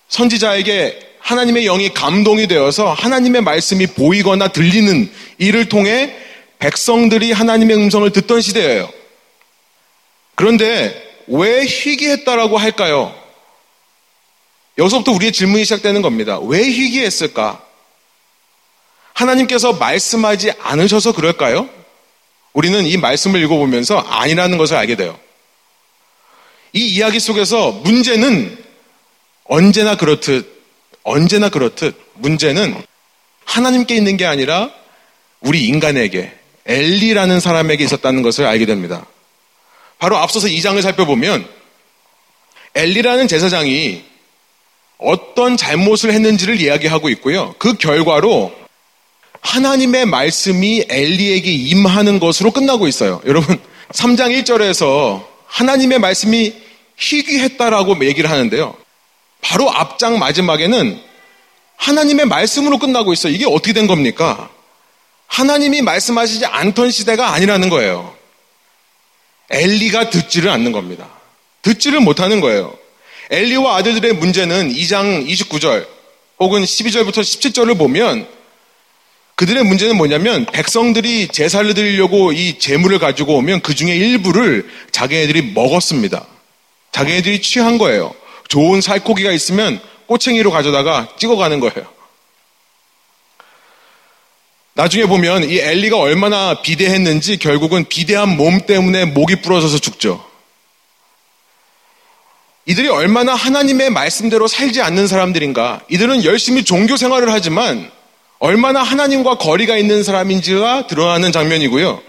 선지자에게 0.10 1.00
하나님의 1.20 1.66
영이 1.66 1.94
감동이 1.94 2.48
되어서 2.48 2.94
하나님의 2.94 3.42
말씀이 3.42 3.86
보이거나 3.88 4.48
들리는 4.48 5.12
이를 5.38 5.68
통해 5.68 6.16
백성들이 6.60 7.34
하나님의 7.34 7.76
음성을 7.76 8.10
듣던 8.12 8.42
시대예요. 8.42 8.90
그런데 10.36 11.07
왜 11.28 11.66
희귀했다라고 11.66 12.58
할까요? 12.58 13.14
여기서부터 14.78 15.12
우리의 15.12 15.32
질문이 15.32 15.64
시작되는 15.64 16.02
겁니다. 16.02 16.40
왜 16.40 16.64
희귀했을까? 16.64 17.64
하나님께서 19.14 19.74
말씀하지 19.74 20.54
않으셔서 20.60 21.14
그럴까요? 21.14 21.68
우리는 22.54 22.86
이 22.86 22.98
말씀을 22.98 23.42
읽어보면서 23.44 23.98
아니라는 23.98 24.58
것을 24.58 24.78
알게 24.78 24.96
돼요. 24.96 25.20
이 26.74 26.86
이야기 26.86 27.20
속에서 27.20 27.72
문제는 27.72 28.64
언제나 29.46 29.96
그렇듯, 29.96 30.64
언제나 31.04 31.50
그렇듯 31.50 31.96
문제는 32.16 32.84
하나님께 33.46 33.96
있는 33.96 34.18
게 34.18 34.26
아니라 34.26 34.72
우리 35.40 35.66
인간에게, 35.66 36.34
엘리라는 36.66 37.40
사람에게 37.40 37.84
있었다는 37.84 38.22
것을 38.22 38.46
알게 38.46 38.66
됩니다. 38.66 39.06
바로 40.00 40.18
앞서서 40.18 40.48
2장을 40.48 40.82
살펴보면 40.82 41.48
엘리라는 42.76 43.28
제사장이 43.28 44.04
어떤 44.98 45.58
잘못을 45.58 46.12
했는지를 46.14 46.60
이야기하고 46.62 47.10
있고요. 47.10 47.56
그 47.58 47.74
결과로 47.74 48.54
하나님의 49.42 50.06
말씀이 50.06 50.86
엘리에게 50.90 51.52
임하는 51.52 52.20
것으로 52.20 52.52
끝나고 52.52 52.88
있어요. 52.88 53.22
여러분, 53.26 53.60
3장 53.92 54.38
1절에서 54.44 55.26
하나님의 55.46 56.00
말씀이 56.00 56.54
희귀했다라고 56.98 58.04
얘기를 58.06 58.30
하는데요. 58.30 58.76
바로 59.42 59.72
앞장 59.72 60.20
마지막에는 60.20 61.00
하나님의 61.78 62.26
말씀으로 62.26 62.80
끝나고 62.80 63.14
있어요. 63.14 63.34
이게 63.34 63.46
어떻게 63.46 63.74
된 63.74 63.88
겁니까? 63.88 64.50
하나님이 65.28 65.84
말씀하시지 65.84 66.46
않던 66.46 66.92
시대가 66.92 67.34
아니라는 67.34 67.70
거예요. 67.70 68.17
엘리가 69.50 70.10
듣지를 70.10 70.50
않는 70.50 70.72
겁니다. 70.72 71.10
듣지를 71.62 72.00
못하는 72.00 72.42
거예요. 72.42 72.78
엘리와 73.30 73.78
아들들의 73.78 74.14
문제는 74.14 74.74
2장 74.74 75.28
29절 75.28 75.86
혹은 76.40 76.64
12절부터 76.64 77.16
17절을 77.16 77.78
보면 77.78 78.28
그들의 79.36 79.64
문제는 79.64 79.98
뭐냐면 79.98 80.46
백성들이 80.46 81.28
제사를 81.28 81.72
드리려고 81.74 82.32
이 82.32 82.58
재물을 82.58 82.98
가지고 82.98 83.36
오면 83.36 83.62
그 83.62 83.76
중에 83.76 83.96
일부를 83.96 84.68
자기네들이 84.92 85.54
먹었습니다. 85.54 86.26
자기네들이 86.92 87.42
취한 87.42 87.78
거예요. 87.78 88.16
좋은 88.48 88.82
살코기가 88.82 89.32
있으면 89.32 89.80
꼬챙이로 90.08 90.52
가져다가 90.52 91.10
찍어가는 91.20 91.60
거예요. 91.60 91.97
나중에 94.78 95.08
보면 95.08 95.50
이 95.50 95.58
엘리가 95.58 95.98
얼마나 95.98 96.62
비대했는지 96.62 97.38
결국은 97.38 97.86
비대한 97.90 98.38
몸 98.38 98.62
때문에 98.68 99.06
목이 99.06 99.38
부러져서 99.38 99.80
죽죠. 99.80 100.24
이들이 102.68 102.88
얼마나 102.88 103.34
하나님의 103.34 103.90
말씀대로 103.90 104.48
살지 104.48 104.84
않는 104.84 105.08
사람들인가. 105.08 105.82
이들은 105.90 106.24
열심히 106.26 106.64
종교 106.64 106.96
생활을 106.96 107.34
하지만 107.34 107.90
얼마나 108.38 108.84
하나님과 108.84 109.40
거리가 109.40 109.78
있는 109.78 110.04
사람인지가 110.04 110.86
드러나는 110.86 111.32
장면이고요. 111.32 112.00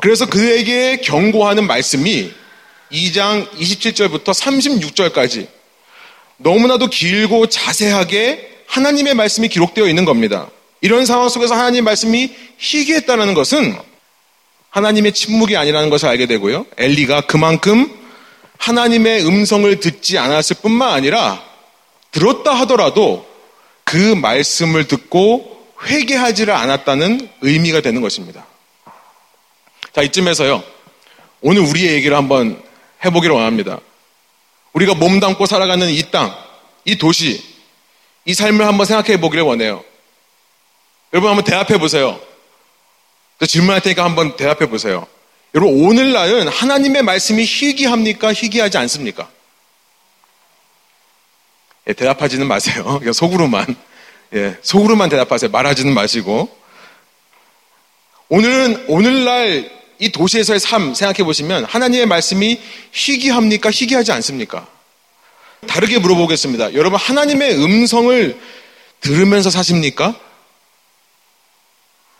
그래서 0.00 0.24
그에게 0.24 0.96
경고하는 0.96 1.66
말씀이 1.66 2.32
2장 2.90 3.50
27절부터 3.50 4.32
36절까지 4.32 5.46
너무나도 6.38 6.86
길고 6.86 7.48
자세하게 7.48 8.62
하나님의 8.66 9.12
말씀이 9.12 9.48
기록되어 9.48 9.88
있는 9.88 10.06
겁니다. 10.06 10.48
이런 10.82 11.06
상황 11.06 11.28
속에서 11.28 11.54
하나님의 11.54 11.82
말씀이 11.82 12.34
희귀했다는 12.58 13.34
것은 13.34 13.74
하나님의 14.70 15.12
침묵이 15.12 15.56
아니라는 15.56 15.90
것을 15.90 16.08
알게 16.08 16.26
되고요. 16.26 16.66
엘리가 16.76 17.22
그만큼 17.22 17.90
하나님의 18.58 19.26
음성을 19.26 19.80
듣지 19.80 20.18
않았을 20.18 20.56
뿐만 20.60 20.92
아니라 20.92 21.42
들었다 22.10 22.52
하더라도 22.60 23.26
그 23.84 23.96
말씀을 23.96 24.88
듣고 24.88 25.66
회개하지를 25.84 26.52
않았다는 26.52 27.28
의미가 27.42 27.80
되는 27.80 28.00
것입니다. 28.00 28.46
자, 29.92 30.02
이쯤에서요. 30.02 30.62
오늘 31.42 31.62
우리의 31.62 31.94
얘기를 31.94 32.16
한번 32.16 32.60
해보기를 33.04 33.34
원합니다. 33.34 33.80
우리가 34.72 34.94
몸담고 34.94 35.46
살아가는 35.46 35.88
이 35.90 36.10
땅, 36.10 36.34
이 36.84 36.96
도시, 36.96 37.42
이 38.24 38.34
삶을 38.34 38.66
한번 38.66 38.86
생각해 38.86 39.20
보기를 39.20 39.44
원해요. 39.44 39.84
여러분 41.12 41.28
한번 41.28 41.44
대답해 41.44 41.78
보세요. 41.78 42.18
질문할 43.46 43.82
테니까 43.82 44.04
한번 44.04 44.36
대답해 44.36 44.70
보세요. 44.70 45.06
여러분 45.54 45.84
오늘날은 45.84 46.48
하나님의 46.48 47.02
말씀이 47.02 47.44
희귀합니까? 47.44 48.32
희귀하지 48.32 48.78
않습니까? 48.78 49.28
예, 51.88 51.92
대답하지는 51.92 52.46
마세요. 52.46 53.00
속으로만. 53.12 53.76
예, 54.34 54.56
속으로만 54.62 55.10
대답하세요. 55.10 55.50
말하지는 55.50 55.92
마시고. 55.92 56.48
오늘은, 58.28 58.86
오늘날 58.88 59.70
이 59.98 60.10
도시에서의 60.10 60.58
삶 60.58 60.94
생각해 60.94 61.22
보시면 61.24 61.64
하나님의 61.64 62.06
말씀이 62.06 62.58
희귀합니까? 62.92 63.70
희귀하지 63.70 64.12
않습니까? 64.12 64.66
다르게 65.68 65.98
물어보겠습니다. 65.98 66.72
여러분, 66.74 66.98
하나님의 66.98 67.62
음성을 67.62 68.40
들으면서 69.00 69.50
사십니까? 69.50 70.18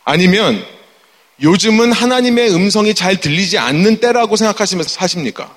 아니면 0.05 0.65
요즘은 1.41 1.93
하나님의 1.93 2.55
음성이 2.55 2.95
잘 2.95 3.21
들리지 3.21 3.59
않는 3.59 4.01
때라고 4.01 4.37
생각하시면서 4.37 4.91
사십니까? 4.91 5.57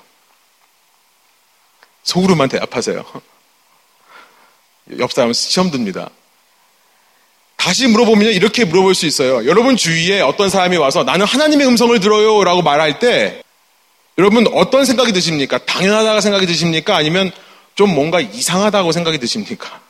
속으로만 2.02 2.48
대답하세요. 2.48 3.04
옆 4.98 5.12
사람은 5.12 5.32
시험 5.32 5.70
듭니다. 5.70 6.10
다시 7.56 7.88
물어보면 7.88 8.32
이렇게 8.32 8.64
물어볼 8.64 8.94
수 8.94 9.06
있어요. 9.06 9.46
여러분 9.46 9.76
주위에 9.76 10.20
어떤 10.20 10.48
사람이 10.48 10.76
와서 10.76 11.02
나는 11.02 11.26
하나님의 11.26 11.66
음성을 11.66 11.98
들어요 11.98 12.44
라고 12.44 12.62
말할 12.62 12.98
때 13.00 13.42
여러분 14.18 14.46
어떤 14.54 14.84
생각이 14.84 15.12
드십니까? 15.12 15.58
당연하다고 15.58 16.20
생각이 16.20 16.46
드십니까? 16.46 16.96
아니면 16.96 17.32
좀 17.74 17.94
뭔가 17.94 18.20
이상하다고 18.20 18.92
생각이 18.92 19.18
드십니까? 19.18 19.80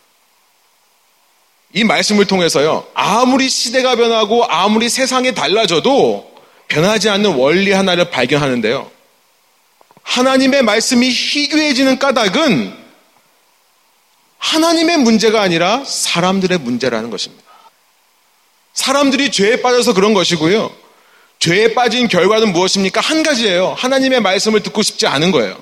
이 1.72 1.84
말씀을 1.84 2.24
통해서요, 2.26 2.86
아무리 2.94 3.48
시대가 3.48 3.96
변하고 3.96 4.44
아무리 4.44 4.88
세상이 4.88 5.34
달라져도 5.34 6.34
변하지 6.68 7.08
않는 7.10 7.34
원리 7.34 7.72
하나를 7.72 8.10
발견하는데요. 8.10 8.90
하나님의 10.02 10.62
말씀이 10.62 11.08
희귀해지는 11.10 11.98
까닭은 11.98 12.86
하나님의 14.38 14.98
문제가 14.98 15.42
아니라 15.42 15.84
사람들의 15.84 16.58
문제라는 16.58 17.10
것입니다. 17.10 17.44
사람들이 18.72 19.30
죄에 19.30 19.62
빠져서 19.62 19.94
그런 19.94 20.14
것이고요. 20.14 20.70
죄에 21.38 21.74
빠진 21.74 22.08
결과는 22.08 22.52
무엇입니까? 22.52 23.00
한 23.00 23.22
가지예요. 23.22 23.74
하나님의 23.76 24.20
말씀을 24.20 24.62
듣고 24.62 24.82
싶지 24.82 25.06
않은 25.06 25.32
거예요. 25.32 25.60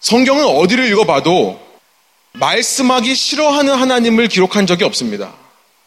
성경은 0.00 0.44
어디를 0.44 0.86
읽어봐도 0.92 1.65
말씀하기 2.38 3.14
싫어하는 3.14 3.74
하나님을 3.74 4.28
기록한 4.28 4.66
적이 4.66 4.84
없습니다. 4.84 5.32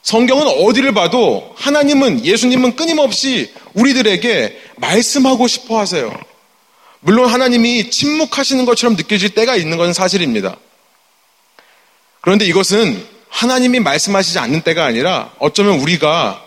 성경은 0.01 0.47
어디를 0.47 0.93
봐도 0.93 1.53
하나님은, 1.57 2.25
예수님은 2.25 2.75
끊임없이 2.75 3.53
우리들에게 3.73 4.59
말씀하고 4.77 5.47
싶어 5.47 5.79
하세요. 5.79 6.11
물론 7.01 7.29
하나님이 7.29 7.89
침묵하시는 7.89 8.65
것처럼 8.65 8.95
느껴질 8.95 9.29
때가 9.31 9.55
있는 9.55 9.77
것은 9.77 9.93
사실입니다. 9.93 10.57
그런데 12.21 12.45
이것은 12.45 13.05
하나님이 13.29 13.79
말씀하시지 13.79 14.39
않는 14.39 14.61
때가 14.61 14.85
아니라 14.85 15.31
어쩌면 15.39 15.79
우리가 15.79 16.43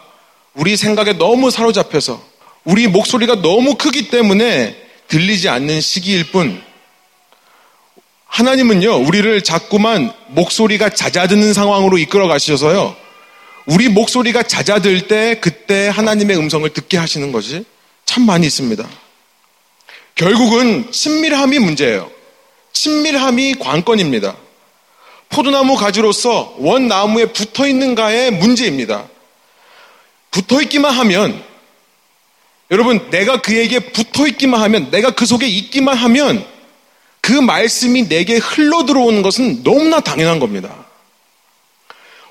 우리 0.55 0.77
생각에 0.77 1.15
너무 1.15 1.51
사로잡혀서 1.51 2.23
우리 2.65 2.89
목소리가 2.89 3.37
너무 3.37 3.77
크기 3.77 4.11
때문에 4.11 4.77
들리지 5.09 5.49
않는 5.49 5.81
시기일 5.81 6.31
뿐 6.31 6.63
하나님은요, 8.33 9.07
우리를 9.07 9.43
자꾸만 9.45 10.11
목소리가 10.29 10.89
잦아드는 10.89 11.53
상황으로 11.53 11.99
이끌어 11.99 12.29
가셔서요, 12.29 12.97
우리 13.67 13.91
목소리가 13.91 14.43
잦아들 14.43 15.07
때 15.07 15.39
그때 15.39 15.89
하나님의 15.89 16.39
음성을 16.39 16.69
듣게 16.71 16.97
하시는 16.97 17.31
것이 17.31 17.67
참 18.07 18.25
많이 18.25 18.47
있습니다. 18.47 18.89
결국은 20.15 20.91
친밀함이 20.91 21.59
문제예요. 21.59 22.11
친밀함이 22.73 23.57
관건입니다. 23.57 24.35
포도나무 25.29 25.77
가지로서 25.77 26.55
원 26.59 26.89
나무에 26.89 27.27
붙어 27.27 27.69
있는가의 27.69 28.31
문제입니다. 28.31 29.09
붙어 30.31 30.63
있기만 30.63 30.91
하면 30.91 31.43
여러분 32.71 33.11
내가 33.11 33.43
그에게 33.43 33.79
붙어 33.79 34.27
있기만 34.27 34.63
하면 34.63 34.91
내가 34.91 35.11
그 35.11 35.27
속에 35.27 35.47
있기만 35.47 35.95
하면 35.99 36.52
그 37.23 37.33
말씀이 37.33 38.09
내게 38.09 38.37
흘러 38.37 38.85
들어오는 38.85 39.23
것은 39.23 39.63
너무나 39.63 40.01
당연한 40.01 40.41
겁니다. 40.41 40.85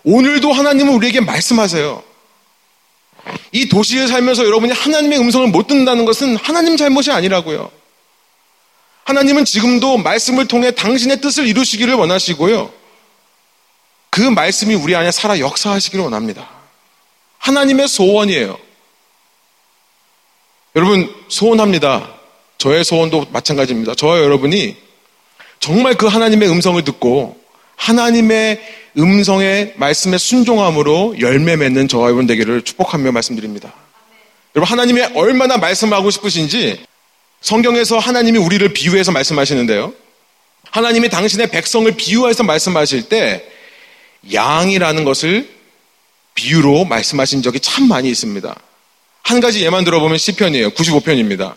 오늘도 0.03 0.51
하나님은 0.51 0.93
우리에게 0.93 1.21
말씀하세요. 1.21 2.03
이 3.53 3.69
도시에 3.69 4.07
살면서 4.07 4.45
여러분이 4.45 4.73
하나님의 4.73 5.17
음성을 5.19 5.47
못 5.47 5.67
듣는다는 5.67 6.03
것은 6.05 6.35
하나님 6.35 6.75
잘못이 6.75 7.11
아니라고요. 7.11 7.71
하나님은 9.05 9.45
지금도 9.45 9.97
말씀을 9.97 10.47
통해 10.47 10.71
당신의 10.71 11.21
뜻을 11.21 11.47
이루시기를 11.47 11.93
원하시고요. 11.93 12.71
그 14.09 14.21
말씀이 14.21 14.75
우리 14.75 14.93
안에 14.95 15.11
살아 15.11 15.39
역사하시기를 15.39 16.03
원합니다. 16.03 16.49
하나님의 17.37 17.87
소원이에요. 17.87 18.59
여러분, 20.75 21.13
소원합니다. 21.29 22.20
저의 22.61 22.83
소원도 22.83 23.25
마찬가지입니다. 23.31 23.95
저와 23.95 24.19
여러분이 24.19 24.77
정말 25.59 25.95
그 25.95 26.05
하나님의 26.05 26.47
음성을 26.47 26.83
듣고 26.83 27.35
하나님의 27.75 28.61
음성의 28.99 29.73
말씀에 29.77 30.19
순종함으로 30.19 31.15
열매 31.19 31.55
맺는 31.55 31.87
저와 31.87 32.05
여러분 32.05 32.27
되기를 32.27 32.61
축복하며 32.61 33.13
말씀드립니다. 33.13 33.73
여러분 34.55 34.71
하나님이 34.71 35.01
얼마나 35.15 35.57
말씀하고 35.57 36.11
싶으신지 36.11 36.79
성경에서 37.41 37.97
하나님이 37.97 38.37
우리를 38.37 38.71
비유해서 38.73 39.11
말씀하시는데요. 39.11 39.91
하나님이 40.69 41.09
당신의 41.09 41.49
백성을 41.49 41.91
비유해서 41.93 42.43
말씀하실 42.43 43.09
때 43.09 43.43
양이라는 44.31 45.03
것을 45.03 45.49
비유로 46.35 46.85
말씀하신 46.85 47.41
적이 47.41 47.59
참 47.59 47.87
많이 47.87 48.07
있습니다. 48.11 48.55
한 49.23 49.39
가지 49.39 49.65
예만 49.65 49.83
들어보면 49.83 50.19
시편이에요. 50.19 50.69
95편입니다. 50.71 51.55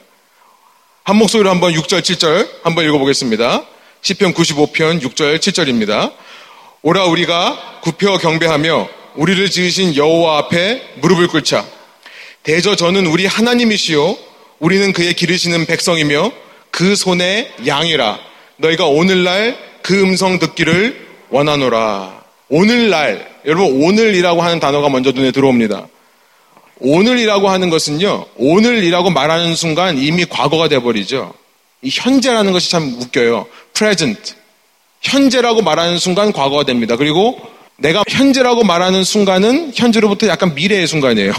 한 1.07 1.17
목소리로 1.17 1.51
한번 1.51 1.75
6절, 1.75 2.01
7절 2.01 2.49
한번 2.63 2.87
읽어보겠습니다. 2.87 3.63
시편 4.01 4.33
95편 4.33 5.03
6절, 5.03 5.37
7절입니다. 5.37 6.15
오라 6.81 7.05
우리가 7.05 7.81
굽혀 7.83 8.17
경배하며 8.17 8.89
우리를 9.17 9.51
지으신 9.51 9.97
여호와 9.97 10.39
앞에 10.39 10.81
무릎을 11.03 11.27
꿇자. 11.29 11.67
대저 12.43 12.75
저는 12.75 13.05
우리 13.05 13.27
하나님이시요 13.27 14.17
우리는 14.61 14.95
그의 14.95 15.13
기르시는 15.13 15.67
백성이며 15.67 16.33
그 16.71 16.97
손의 16.97 17.53
양이라. 17.67 18.19
너희가 18.57 18.87
오늘날 18.87 19.59
그 19.83 20.01
음성 20.01 20.39
듣기를 20.39 21.07
원하노라. 21.29 22.25
오늘날 22.49 23.31
여러분 23.45 23.85
오늘이라고 23.85 24.41
하는 24.41 24.59
단어가 24.59 24.89
먼저 24.89 25.11
눈에 25.11 25.33
들어옵니다. 25.33 25.87
오늘이라고 26.81 27.49
하는 27.49 27.71
것은요, 27.71 28.27
오늘이라고 28.37 29.11
말하는 29.11 29.55
순간 29.55 29.99
이미 29.99 30.25
과거가 30.25 30.69
돼버리죠. 30.69 31.33
이 31.83 31.91
현재라는 31.93 32.53
것이 32.53 32.71
참 32.71 32.97
웃겨요. 33.01 33.47
present. 33.75 34.35
현재라고 35.03 35.63
말하는 35.63 35.99
순간 35.99 36.33
과거가 36.33 36.65
됩니다. 36.65 36.97
그리고 36.97 37.39
내가 37.77 38.03
현재라고 38.09 38.65
말하는 38.65 39.05
순간은 39.05 39.73
현재로부터 39.75 40.27
약간 40.29 40.55
미래의 40.55 40.87
순간이에요. 40.87 41.33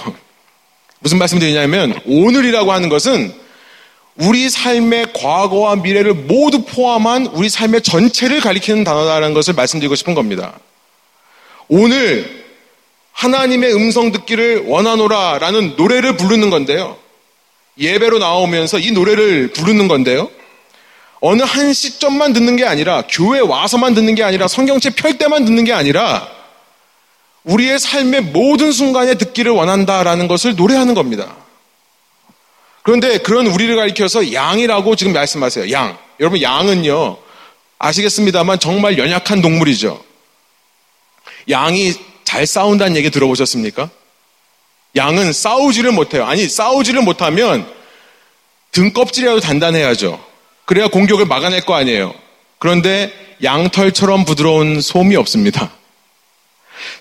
무슨 0.99 1.17
말씀 1.17 1.39
드리냐면, 1.39 1.99
오늘이라고 2.05 2.71
하는 2.71 2.89
것은 2.89 3.33
우리 4.17 4.49
삶의 4.49 5.13
과거와 5.13 5.77
미래를 5.77 6.13
모두 6.13 6.63
포함한 6.63 7.27
우리 7.27 7.49
삶의 7.49 7.81
전체를 7.81 8.39
가리키는 8.39 8.83
단어다라는 8.83 9.33
것을 9.33 9.53
말씀드리고 9.55 9.95
싶은 9.95 10.13
겁니다. 10.13 10.57
오늘 11.67 12.44
하나님의 13.15 13.73
음성 13.73 14.11
듣기를 14.11 14.65
원하노라 14.67 15.39
라는 15.39 15.75
노래를 15.77 16.17
부르는 16.17 16.49
건데요. 16.49 16.97
예배로 17.77 18.19
나오면서 18.19 18.77
이 18.77 18.91
노래를 18.91 19.51
부르는 19.51 19.87
건데요. 19.87 20.29
어느 21.21 21.41
한 21.41 21.73
시점만 21.73 22.33
듣는 22.33 22.55
게 22.57 22.65
아니라 22.65 23.03
교회 23.09 23.39
와서만 23.39 23.93
듣는 23.95 24.15
게 24.15 24.23
아니라 24.23 24.47
성경책 24.47 24.95
펼 24.97 25.17
때만 25.17 25.45
듣는 25.45 25.63
게 25.63 25.73
아니라 25.73 26.29
우리의 27.43 27.79
삶의 27.79 28.21
모든 28.21 28.71
순간에 28.71 29.15
듣기를 29.15 29.51
원한다라는 29.51 30.27
것을 30.27 30.55
노래하는 30.55 30.93
겁니다. 30.93 31.35
그런데 32.83 33.17
그런 33.19 33.47
우리를 33.47 33.75
가리켜서 33.75 34.33
양이라고 34.33 34.95
지금 34.95 35.13
말씀하세요. 35.13 35.71
양. 35.71 35.97
여러분 36.19 36.41
양은요. 36.41 37.17
아시겠습니다만 37.79 38.59
정말 38.59 38.97
연약한 38.97 39.41
동물이죠. 39.41 40.03
양이 41.49 41.93
잘 42.25 42.45
싸운다는 42.45 42.97
얘기 42.97 43.09
들어보셨습니까? 43.09 43.89
양은 44.95 45.31
싸우지를 45.31 45.91
못해요. 45.91 46.25
아니, 46.25 46.47
싸우지를 46.47 47.01
못하면 47.01 47.65
등껍질이라도 48.71 49.39
단단해야죠. 49.39 50.23
그래야 50.65 50.87
공격을 50.87 51.25
막아낼 51.25 51.61
거 51.61 51.75
아니에요. 51.75 52.13
그런데 52.59 53.13
양털처럼 53.43 54.25
부드러운 54.25 54.81
솜이 54.81 55.15
없습니다. 55.15 55.71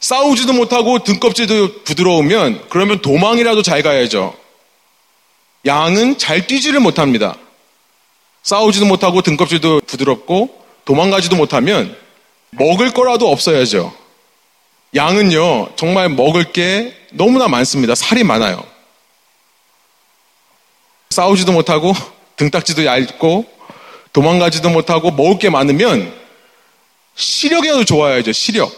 싸우지도 0.01 0.53
못하고 0.53 1.01
등껍질도 1.01 1.83
부드러우면 1.83 2.67
그러면 2.69 3.01
도망이라도 3.01 3.63
잘 3.63 3.83
가야죠. 3.83 4.37
양은 5.67 6.19
잘 6.19 6.47
뛰지를 6.47 6.81
못합니다. 6.81 7.37
싸우지도 8.43 8.87
못하고 8.87 9.23
등껍질도 9.23 9.81
부드럽고 9.87 10.63
도망가지도 10.85 11.37
못하면 11.37 11.97
먹을 12.51 12.93
거라도 12.93 13.31
없어야죠. 13.31 14.04
양은요, 14.95 15.73
정말 15.77 16.09
먹을 16.09 16.45
게 16.53 16.95
너무나 17.11 17.49
많습니다. 17.49 17.95
살이 17.95 18.23
많아요. 18.25 18.63
싸우지도 21.11 21.53
못하고 21.53 21.93
등딱지도 22.37 22.85
얇고 22.85 23.47
도망가지도 24.13 24.71
못하고 24.71 25.11
먹을 25.11 25.39
게 25.39 25.51
많으면 25.51 26.13
시력이라도 27.17 27.85
좋아야죠. 27.85 28.33
시력. 28.33 28.73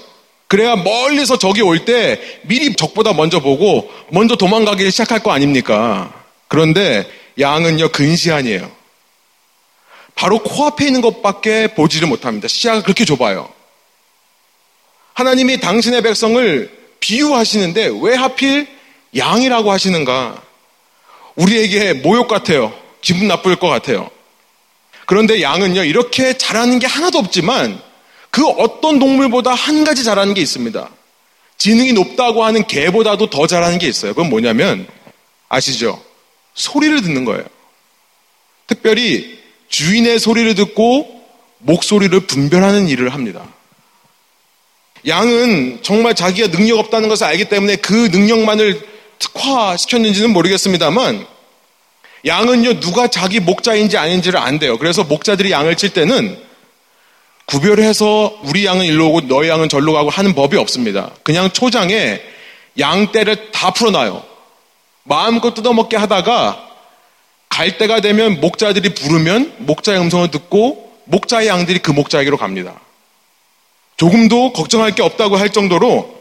그래야 0.48 0.76
멀리서 0.76 1.38
적이 1.38 1.62
올 1.62 1.84
때 1.84 2.20
미리 2.42 2.74
적보다 2.76 3.12
먼저 3.12 3.40
보고 3.40 3.90
먼저 4.10 4.36
도망가기 4.36 4.90
시작할 4.90 5.22
거 5.22 5.32
아닙니까? 5.32 6.12
그런데 6.48 7.06
양은요 7.38 7.88
근시안이에요. 7.90 8.70
바로 10.14 10.38
코앞에 10.38 10.86
있는 10.86 11.00
것밖에 11.00 11.74
보지를 11.74 12.08
못합니다. 12.08 12.48
시야가 12.48 12.82
그렇게 12.82 13.04
좁아요. 13.04 13.55
하나님이 15.16 15.60
당신의 15.60 16.02
백성을 16.02 16.70
비유하시는데 17.00 17.90
왜 18.02 18.14
하필 18.14 18.68
양이라고 19.16 19.72
하시는가? 19.72 20.42
우리에게 21.36 21.94
모욕 21.94 22.28
같아요. 22.28 22.78
기분 23.00 23.26
나쁠 23.26 23.56
것 23.56 23.68
같아요. 23.68 24.10
그런데 25.06 25.40
양은요, 25.40 25.84
이렇게 25.84 26.36
잘하는 26.36 26.78
게 26.78 26.86
하나도 26.86 27.18
없지만 27.18 27.80
그 28.30 28.46
어떤 28.46 28.98
동물보다 28.98 29.54
한 29.54 29.84
가지 29.84 30.04
잘하는 30.04 30.34
게 30.34 30.42
있습니다. 30.42 30.90
지능이 31.56 31.94
높다고 31.94 32.44
하는 32.44 32.66
개보다도 32.66 33.30
더 33.30 33.46
잘하는 33.46 33.78
게 33.78 33.88
있어요. 33.88 34.12
그건 34.12 34.28
뭐냐면, 34.28 34.86
아시죠? 35.48 36.02
소리를 36.52 37.00
듣는 37.00 37.24
거예요. 37.24 37.44
특별히 38.66 39.38
주인의 39.70 40.18
소리를 40.18 40.54
듣고 40.56 41.24
목소리를 41.60 42.20
분별하는 42.26 42.88
일을 42.88 43.14
합니다. 43.14 43.55
양은 45.06 45.80
정말 45.82 46.14
자기가 46.14 46.48
능력 46.48 46.78
없다는 46.78 47.08
것을 47.08 47.26
알기 47.26 47.46
때문에 47.46 47.76
그 47.76 48.08
능력만을 48.10 48.80
특화시켰는지는 49.18 50.30
모르겠습니다만 50.30 51.26
양은요 52.26 52.80
누가 52.80 53.06
자기 53.06 53.38
목자인지 53.38 53.96
아닌지를 53.96 54.38
안 54.38 54.58
돼요. 54.58 54.78
그래서 54.78 55.04
목자들이 55.04 55.52
양을 55.52 55.76
칠 55.76 55.90
때는 55.90 56.36
구별해서 57.46 58.40
우리 58.42 58.66
양은 58.66 58.84
일로 58.84 59.08
오고 59.08 59.20
너희 59.28 59.48
양은 59.48 59.68
절로 59.68 59.92
가고 59.92 60.10
하는 60.10 60.34
법이 60.34 60.56
없습니다. 60.56 61.12
그냥 61.22 61.52
초장에 61.52 62.20
양떼를 62.78 63.52
다 63.52 63.70
풀어놔요. 63.70 64.24
마음껏 65.04 65.54
뜯어먹게 65.54 65.96
하다가 65.96 66.66
갈 67.48 67.78
때가 67.78 68.00
되면 68.00 68.40
목자들이 68.40 68.94
부르면 68.94 69.54
목자의 69.58 70.00
음성을 70.00 70.28
듣고 70.32 70.92
목자의 71.04 71.46
양들이 71.46 71.78
그 71.78 71.92
목자에게로 71.92 72.36
갑니다. 72.36 72.80
조금도 73.96 74.52
걱정할 74.52 74.94
게 74.94 75.02
없다고 75.02 75.36
할 75.36 75.50
정도로 75.50 76.14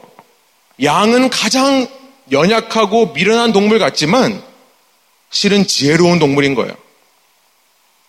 양은 0.81 1.29
가장 1.29 1.88
연약하고 2.31 3.13
미련한 3.13 3.53
동물 3.53 3.79
같지만 3.79 4.41
실은 5.29 5.67
지혜로운 5.67 6.19
동물인 6.19 6.55
거예요. 6.55 6.73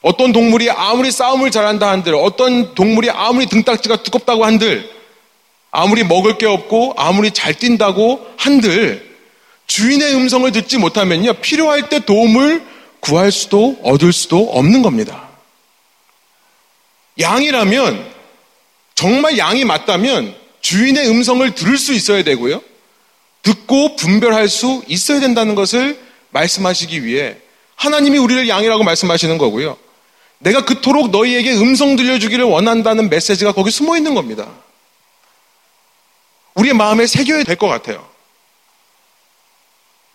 어떤 0.03 0.33
동물이 0.33 0.71
아무리 0.71 1.11
싸움을 1.11 1.51
잘한다 1.51 1.91
한들, 1.91 2.15
어떤 2.15 2.75
동물이 2.75 3.11
아무리 3.11 3.47
등딱지가 3.47 4.03
두껍다고 4.03 4.45
한들, 4.45 4.89
아무리 5.73 6.05
먹을 6.05 6.39
게 6.39 6.47
없고, 6.47 6.95
아무리 6.97 7.33
잘 7.33 7.55
뛴다고 7.55 8.25
한들, 8.37 9.17
주인의 9.67 10.15
음성을 10.15 10.51
듣지 10.53 10.79
못하면요, 10.79 11.35
필요할 11.35 11.89
때 11.89 11.99
도움을 11.99 12.65
구할 13.01 13.33
수도 13.33 13.77
얻을 13.83 14.13
수도 14.13 14.49
없는 14.53 14.83
겁니다. 14.83 15.29
양이라면 17.19 18.16
정말 18.97 19.39
양이 19.39 19.65
맞다면 19.65 20.35
주인의 20.63 21.09
음성을 21.09 21.55
들을 21.55 21.79
수 21.79 21.93
있어야 21.93 22.25
되고요. 22.25 22.61
듣고 23.43 23.95
분별할 23.95 24.49
수 24.49 24.83
있어야 24.89 25.21
된다는 25.21 25.55
것을 25.55 26.01
말씀하시기 26.31 27.05
위해 27.05 27.37
하나님이 27.77 28.19
우리를 28.19 28.49
양이라고 28.49 28.83
말씀하시는 28.83 29.39
거고요. 29.39 29.77
내가 30.39 30.65
그토록 30.65 31.11
너희에게 31.11 31.55
음성 31.55 31.95
들려주기를 31.95 32.45
원한다는 32.45 33.09
메시지가 33.09 33.53
거기 33.53 33.71
숨어 33.71 33.97
있는 33.97 34.15
겁니다. 34.15 34.49
우리의 36.55 36.75
마음에 36.75 37.07
새겨야 37.07 37.45
될 37.45 37.57
것 37.57 37.69
같아요. 37.69 38.07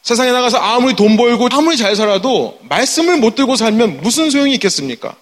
세상에 0.02 0.32
나가서 0.32 0.58
아무리 0.58 0.96
돈 0.96 1.16
벌고 1.16 1.48
아무리 1.52 1.78
잘 1.78 1.96
살아도 1.96 2.60
말씀을 2.64 3.18
못 3.18 3.36
들고 3.36 3.56
살면 3.56 4.02
무슨 4.02 4.32
소용이 4.32 4.54
있겠습니까? 4.56 5.16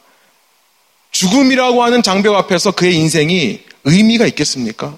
죽음이라고 1.20 1.84
하는 1.84 2.02
장벽 2.02 2.34
앞에서 2.34 2.72
그의 2.72 2.96
인생이 2.96 3.60
의미가 3.84 4.26
있겠습니까? 4.28 4.98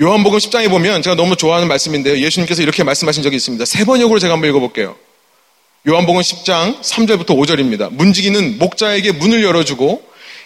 요한복음 0.00 0.38
10장에 0.38 0.70
보면 0.70 1.02
제가 1.02 1.16
너무 1.16 1.34
좋아하는 1.34 1.66
말씀인데요. 1.66 2.16
예수님께서 2.18 2.62
이렇게 2.62 2.84
말씀하신 2.84 3.24
적이 3.24 3.36
있습니다. 3.36 3.64
세 3.64 3.84
번역으로 3.84 4.20
제가 4.20 4.34
한번 4.34 4.48
읽어볼게요. 4.50 4.94
요한복음 5.88 6.20
10장 6.20 6.80
3절부터 6.80 7.30
5절입니다. 7.30 7.92
문지기는 7.92 8.58
목자에게 8.58 9.10
문을 9.10 9.42
열어주고 9.42 10.04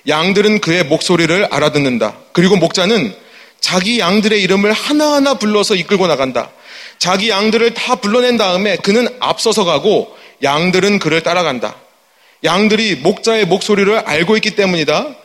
양들은 0.08 0.60
그의 0.60 0.84
목소리를 0.84 1.48
알아듣는다. 1.50 2.16
그리고 2.32 2.56
목자는 2.56 3.14
자기 3.60 3.98
양들의 3.98 4.42
이름을 4.42 4.72
하나하나 4.72 5.34
불러서 5.34 5.74
이끌고 5.74 6.06
나간다. 6.06 6.50
자기 6.98 7.28
양들을 7.28 7.74
다 7.74 7.96
불러낸 7.96 8.38
다음에 8.38 8.76
그는 8.76 9.06
앞서서 9.20 9.64
가고 9.64 10.16
양들은 10.42 10.98
그를 10.98 11.22
따라간다. 11.22 11.76
양들이 12.44 12.96
목자의 12.96 13.46
목소리를 13.46 13.98
알고 13.98 14.36
있기 14.36 14.56
때문이다. 14.56 15.16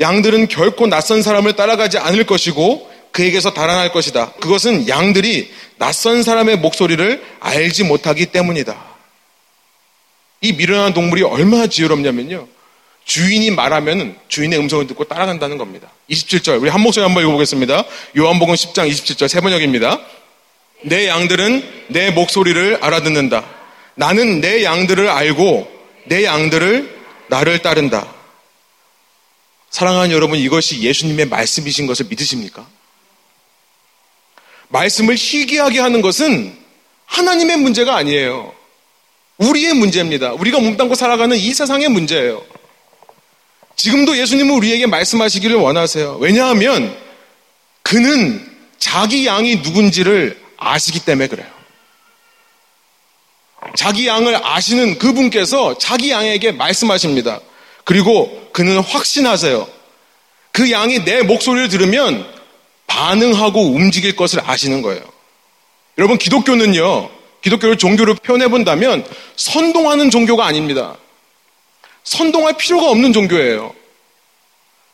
양들은 0.00 0.48
결코 0.48 0.86
낯선 0.86 1.22
사람을 1.22 1.54
따라가지 1.54 1.98
않을 1.98 2.24
것이고 2.24 2.90
그에게서 3.12 3.54
달아날 3.54 3.92
것이다. 3.92 4.32
그것은 4.40 4.88
양들이 4.88 5.50
낯선 5.78 6.22
사람의 6.22 6.56
목소리를 6.56 7.22
알지 7.38 7.84
못하기 7.84 8.26
때문이다. 8.26 8.76
이 10.40 10.52
미련한 10.52 10.92
동물이 10.92 11.22
얼마나 11.22 11.68
지혜롭냐면요. 11.68 12.48
주인이 13.04 13.50
말하면 13.50 14.16
주인의 14.28 14.58
음성을 14.58 14.86
듣고 14.88 15.04
따라간다는 15.04 15.58
겁니다. 15.58 15.88
27절, 16.10 16.60
우리 16.60 16.70
한 16.70 16.80
목소리 16.80 17.04
한번 17.04 17.22
읽어보겠습니다. 17.22 17.84
요한복음 18.16 18.54
10장 18.54 18.90
27절, 18.90 19.28
세 19.28 19.40
번역입니다. 19.40 20.00
내 20.82 21.06
양들은 21.06 21.86
내 21.88 22.10
목소리를 22.10 22.78
알아듣는다. 22.80 23.44
나는 23.94 24.40
내 24.40 24.64
양들을 24.64 25.08
알고 25.08 25.73
내 26.04 26.24
양들을 26.24 27.02
나를 27.28 27.60
따른다. 27.62 28.12
사랑하는 29.70 30.12
여러분, 30.12 30.38
이것이 30.38 30.82
예수님의 30.82 31.26
말씀이신 31.26 31.86
것을 31.86 32.06
믿으십니까? 32.06 32.66
말씀을 34.68 35.16
희귀하게 35.16 35.80
하는 35.80 36.00
것은 36.00 36.56
하나님의 37.06 37.58
문제가 37.58 37.96
아니에요. 37.96 38.54
우리의 39.38 39.74
문제입니다. 39.74 40.32
우리가 40.32 40.60
몸담고 40.60 40.94
살아가는 40.94 41.36
이 41.36 41.52
세상의 41.52 41.88
문제예요. 41.88 42.44
지금도 43.76 44.16
예수님은 44.16 44.54
우리에게 44.54 44.86
말씀하시기를 44.86 45.56
원하세요. 45.56 46.18
왜냐하면 46.20 46.96
그는 47.82 48.48
자기 48.78 49.26
양이 49.26 49.56
누군지를 49.56 50.40
아시기 50.56 51.04
때문에 51.04 51.28
그래요. 51.28 51.53
자기 53.76 54.06
양을 54.06 54.40
아시는 54.42 54.98
그분께서 54.98 55.78
자기 55.78 56.10
양에게 56.10 56.52
말씀하십니다. 56.52 57.40
그리고 57.84 58.48
그는 58.52 58.78
확신하세요. 58.78 59.68
그 60.52 60.70
양이 60.70 61.04
내 61.04 61.22
목소리를 61.22 61.68
들으면 61.68 62.26
반응하고 62.86 63.60
움직일 63.60 64.14
것을 64.14 64.40
아시는 64.44 64.82
거예요. 64.82 65.02
여러분, 65.98 66.16
기독교는요, 66.16 67.10
기독교를 67.42 67.76
종교로 67.76 68.14
표현해 68.14 68.48
본다면 68.48 69.04
선동하는 69.36 70.10
종교가 70.10 70.46
아닙니다. 70.46 70.96
선동할 72.04 72.56
필요가 72.56 72.88
없는 72.90 73.12
종교예요. 73.12 73.74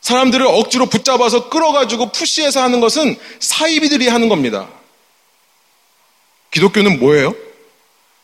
사람들을 0.01 0.45
억지로 0.47 0.87
붙잡아서 0.87 1.49
끌어가지고 1.49 2.11
푸시해서 2.11 2.63
하는 2.63 2.81
것은 2.81 3.15
사이비들이 3.39 4.07
하는 4.07 4.29
겁니다. 4.29 4.67
기독교는 6.49 6.99
뭐예요? 6.99 7.35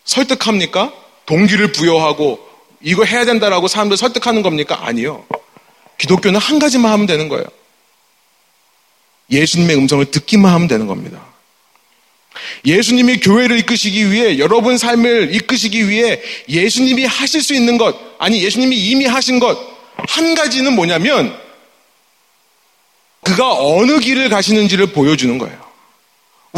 설득합니까? 0.08 0.92
동기를 1.28 1.72
부여하고 1.72 2.40
이거 2.82 3.04
해야 3.04 3.26
된다라고 3.26 3.68
사람들 3.68 3.96
설득하는 3.98 4.42
겁니까? 4.42 4.80
아니요. 4.82 5.26
기독교는 6.00 6.40
한 6.40 6.58
가지만 6.58 6.92
하면 6.94 7.06
되는 7.06 7.30
거예요. 7.30 7.46
예수님의 9.30 9.78
음성을 9.78 10.04
듣기만 10.06 10.52
하면 10.54 10.68
되는 10.68 10.88
겁니다. 10.88 11.24
예수님이 12.66 13.20
교회를 13.20 13.60
이끄시기 13.60 14.12
위해 14.12 14.40
여러분 14.40 14.78
삶을 14.78 15.36
이끄시기 15.36 15.90
위해 15.90 16.22
예수님이 16.50 17.06
하실 17.06 17.42
수 17.42 17.54
있는 17.54 17.78
것 17.78 17.96
아니 18.20 18.44
예수님이 18.44 18.76
이미 18.76 19.06
하신 19.06 19.40
것 19.40 19.78
한 20.06 20.36
가지는 20.36 20.74
뭐냐면 20.74 21.38
그가 23.24 23.54
어느 23.54 24.00
길을 24.00 24.30
가시는지를 24.30 24.88
보여주는 24.88 25.38
거예요. 25.38 25.67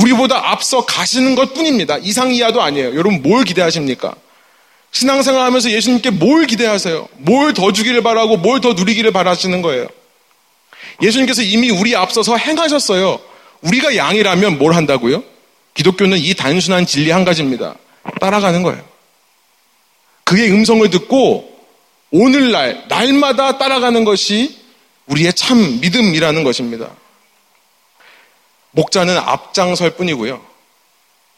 우리보다 0.02 0.52
앞서 0.52 0.86
가시는 0.86 1.36
것 1.36 1.54
뿐입니다. 1.54 1.98
이상 2.00 2.32
이하도 2.34 2.62
아니에요. 2.62 2.90
여러분 2.96 3.22
뭘 3.22 3.44
기대하십니까? 3.44 4.16
신앙생활 4.92 5.42
하면서 5.46 5.70
예수님께 5.70 6.10
뭘 6.12 6.46
기대하세요? 6.48 7.08
뭘 7.18 7.54
더 7.54 7.72
주기를 7.72 8.02
바라고 8.02 8.38
뭘 8.38 8.62
더 8.62 8.74
누리기를 8.74 9.12
바라시는 9.12 9.62
거예요? 9.62 9.88
예수님께서 11.02 11.42
이미 11.42 11.70
우리 11.70 11.96
앞서서 11.96 12.38
행하셨어요. 12.38 13.20
우리가 13.62 13.96
양이라면 13.96 14.58
뭘 14.58 14.74
한다고요? 14.76 15.24
기독교는 15.74 16.18
이 16.18 16.34
단순한 16.34 16.86
진리 16.86 17.12
한 17.12 17.24
가지입니다. 17.26 17.76
따라가는 18.20 18.64
거예요. 18.64 18.82
그의 20.24 20.52
음성을 20.52 20.88
듣고 20.90 21.50
오늘날, 22.12 22.86
날마다 22.88 23.58
따라가는 23.58 24.04
것이 24.04 24.58
우리의 25.08 25.34
참 25.34 25.80
믿음이라는 25.82 26.44
것입니다. 26.44 26.90
목자는 28.72 29.18
앞장설 29.18 29.92
뿐이고요. 29.92 30.44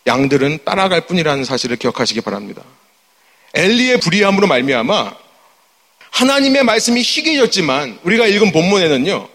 양들은 0.08 0.60
따라갈 0.66 1.02
뿐이라는 1.02 1.44
사실을 1.46 1.78
기억하시기 1.78 2.22
바랍니다. 2.22 2.64
엘리의 3.54 4.00
불의함으로 4.00 4.48
말미암아 4.48 5.14
하나님의 6.12 6.64
말씀이 6.64 7.02
희귀해졌지만 7.02 8.00
우리가 8.04 8.28
읽은 8.28 8.52
본문에는요. 8.52 9.28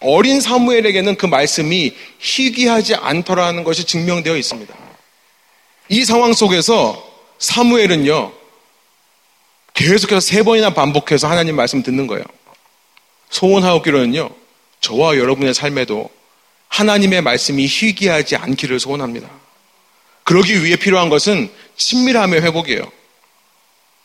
어린 0.00 0.40
사무엘에게는 0.40 1.16
그 1.16 1.26
말씀이 1.26 1.94
희귀하지 2.18 2.94
않더라는 2.96 3.64
것이 3.64 3.84
증명되어 3.84 4.36
있습니다. 4.36 4.74
이 5.88 6.04
상황 6.04 6.32
속에서 6.32 7.10
사무엘은요. 7.38 8.32
계속해서 9.72 10.20
세 10.20 10.42
번이나 10.42 10.70
반복해서 10.70 11.28
하나님 11.28 11.56
말씀 11.56 11.82
듣는 11.82 12.06
거예요. 12.06 12.24
소원하옵기로는요. 13.30 14.30
저와 14.80 15.16
여러분의 15.16 15.54
삶에도 15.54 16.10
하나님의 16.74 17.22
말씀이 17.22 17.66
희귀하지 17.66 18.34
않기를 18.34 18.80
소원합니다. 18.80 19.28
그러기 20.24 20.64
위해 20.64 20.74
필요한 20.74 21.08
것은 21.08 21.48
친밀함의 21.76 22.42
회복이에요. 22.42 22.90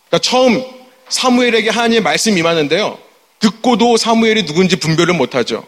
그러니까 0.07 0.19
처음 0.21 0.63
사무엘에게 1.09 1.71
하나님의 1.71 2.01
말씀이 2.01 2.39
임하는데요. 2.39 2.99
듣고도 3.39 3.97
사무엘이 3.97 4.45
누군지 4.45 4.75
분별을 4.75 5.15
못하죠. 5.15 5.65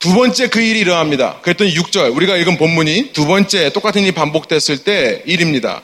두 0.00 0.12
번째 0.12 0.48
그 0.48 0.60
일이 0.60 0.80
일어납니다. 0.80 1.38
그랬더니 1.42 1.72
6절, 1.74 2.14
우리가 2.16 2.36
읽은 2.36 2.58
본문이 2.58 3.12
두 3.12 3.26
번째 3.26 3.70
똑같은 3.70 4.02
일이 4.02 4.12
반복됐을 4.12 4.82
때 4.82 5.22
일입니다. 5.24 5.82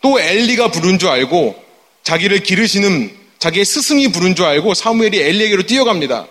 또 0.00 0.18
엘리가 0.18 0.70
부른 0.70 0.98
줄 0.98 1.10
알고 1.10 1.62
자기를 2.02 2.40
기르시는 2.44 3.14
자기의 3.38 3.66
스승이 3.66 4.08
부른 4.08 4.34
줄 4.34 4.46
알고 4.46 4.72
사무엘이 4.72 5.20
엘리에게로 5.20 5.64
뛰어갑니다. 5.64 6.26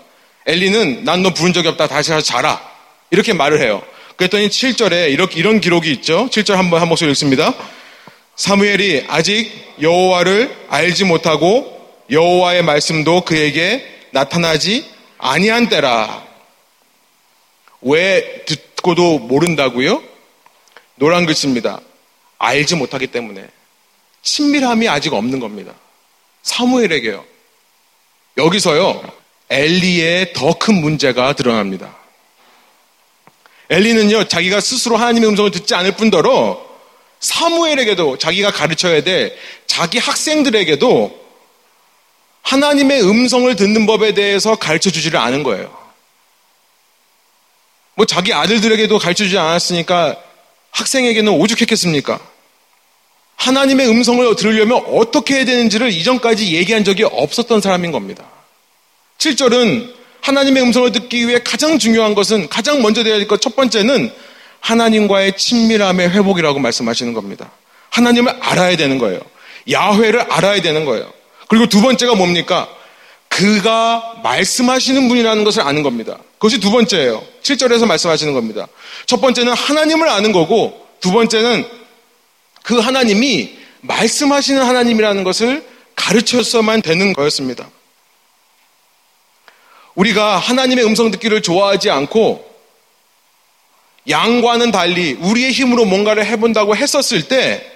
엘리는 0.49 1.03
난 1.03 1.21
너 1.21 1.31
부른 1.33 1.53
적이 1.53 1.67
없다. 1.69 1.87
다시 1.87 2.09
가서 2.09 2.23
자라. 2.23 2.59
이렇게 3.11 3.33
말을 3.33 3.61
해요. 3.61 3.83
그랬더니 4.15 4.49
7절에 4.49 5.11
이렇게 5.11 5.39
이런 5.39 5.59
기록이 5.61 5.91
있죠. 5.93 6.27
7절 6.31 6.55
한번 6.55 6.81
한 6.81 6.89
목소리 6.89 7.11
읽습니다. 7.11 7.53
사무엘이 8.35 9.05
아직 9.07 9.51
여호와를 9.79 10.55
알지 10.69 11.03
못하고 11.05 11.77
여호와의 12.09 12.63
말씀도 12.63 13.21
그에게 13.21 13.85
나타나지 14.11 14.89
아니한 15.19 15.69
때라. 15.69 16.25
왜 17.81 18.43
듣고도 18.45 19.19
모른다고요? 19.19 20.01
노란 20.95 21.25
글씨입니다. 21.25 21.79
알지 22.39 22.75
못하기 22.75 23.07
때문에 23.07 23.45
친밀함이 24.23 24.89
아직 24.89 25.13
없는 25.13 25.39
겁니다. 25.39 25.73
사무엘에게요. 26.41 27.23
여기서요. 28.37 29.18
엘리의 29.49 30.33
더 30.33 30.53
큰 30.53 30.75
문제가 30.75 31.33
드러납니다. 31.33 31.95
엘리는요, 33.69 34.27
자기가 34.27 34.59
스스로 34.61 34.97
하나님의 34.97 35.29
음성을 35.29 35.51
듣지 35.51 35.75
않을 35.75 35.93
뿐더러 35.93 36.67
사무엘에게도 37.19 38.17
자기가 38.17 38.51
가르쳐야 38.51 39.01
될 39.03 39.37
자기 39.67 39.97
학생들에게도 39.97 41.29
하나님의 42.41 43.03
음성을 43.03 43.53
듣는 43.55 43.85
법에 43.85 44.13
대해서 44.13 44.55
가르쳐 44.55 44.89
주지를 44.89 45.19
않은 45.19 45.43
거예요. 45.43 45.77
뭐 47.95 48.05
자기 48.05 48.33
아들들에게도 48.33 48.97
가르쳐 48.97 49.25
주지 49.25 49.37
않았으니까 49.37 50.17
학생에게는 50.71 51.33
오죽했겠습니까? 51.33 52.19
하나님의 53.35 53.87
음성을 53.89 54.35
들으려면 54.35 54.83
어떻게 54.87 55.35
해야 55.35 55.45
되는지를 55.45 55.91
이전까지 55.91 56.55
얘기한 56.55 56.83
적이 56.83 57.03
없었던 57.03 57.61
사람인 57.61 57.91
겁니다. 57.91 58.25
7절은 59.19 59.93
하나님의 60.21 60.63
음성을 60.63 60.91
듣기 60.91 61.27
위해 61.27 61.39
가장 61.43 61.77
중요한 61.77 62.15
것은 62.15 62.49
가장 62.49 62.81
먼저 62.81 63.03
되어야 63.03 63.17
될 63.19 63.27
것 63.27 63.39
첫 63.41 63.55
번째는 63.55 64.11
하나님과의 64.61 65.37
친밀함의 65.37 66.09
회복이라고 66.09 66.59
말씀하시는 66.59 67.13
겁니다. 67.13 67.51
하나님을 67.91 68.35
알아야 68.41 68.75
되는 68.75 68.97
거예요. 68.97 69.19
야훼를 69.71 70.21
알아야 70.21 70.61
되는 70.61 70.85
거예요. 70.85 71.11
그리고 71.47 71.67
두 71.67 71.81
번째가 71.81 72.15
뭡니까? 72.15 72.67
그가 73.29 74.15
말씀하시는 74.23 75.07
분이라는 75.07 75.43
것을 75.43 75.61
아는 75.61 75.83
겁니다. 75.83 76.17
그것이 76.33 76.59
두 76.59 76.71
번째예요. 76.71 77.23
7절에서 77.43 77.85
말씀하시는 77.85 78.33
겁니다. 78.33 78.67
첫 79.05 79.21
번째는 79.21 79.53
하나님을 79.53 80.09
아는 80.09 80.31
거고 80.31 80.85
두 80.99 81.11
번째는 81.11 81.65
그 82.63 82.77
하나님이 82.79 83.57
말씀하시는 83.81 84.61
하나님이라는 84.61 85.23
것을 85.23 85.63
가르쳐서만 85.95 86.81
되는 86.81 87.13
거였습니다. 87.13 87.69
우리가 89.99 90.37
하나님의 90.37 90.85
음성 90.85 91.11
듣기를 91.11 91.41
좋아하지 91.41 91.89
않고 91.89 92.47
양과는 94.07 94.71
달리 94.71 95.13
우리의 95.19 95.51
힘으로 95.51 95.83
뭔가를 95.83 96.25
해본다고 96.25 96.75
했었을 96.75 97.27
때 97.27 97.69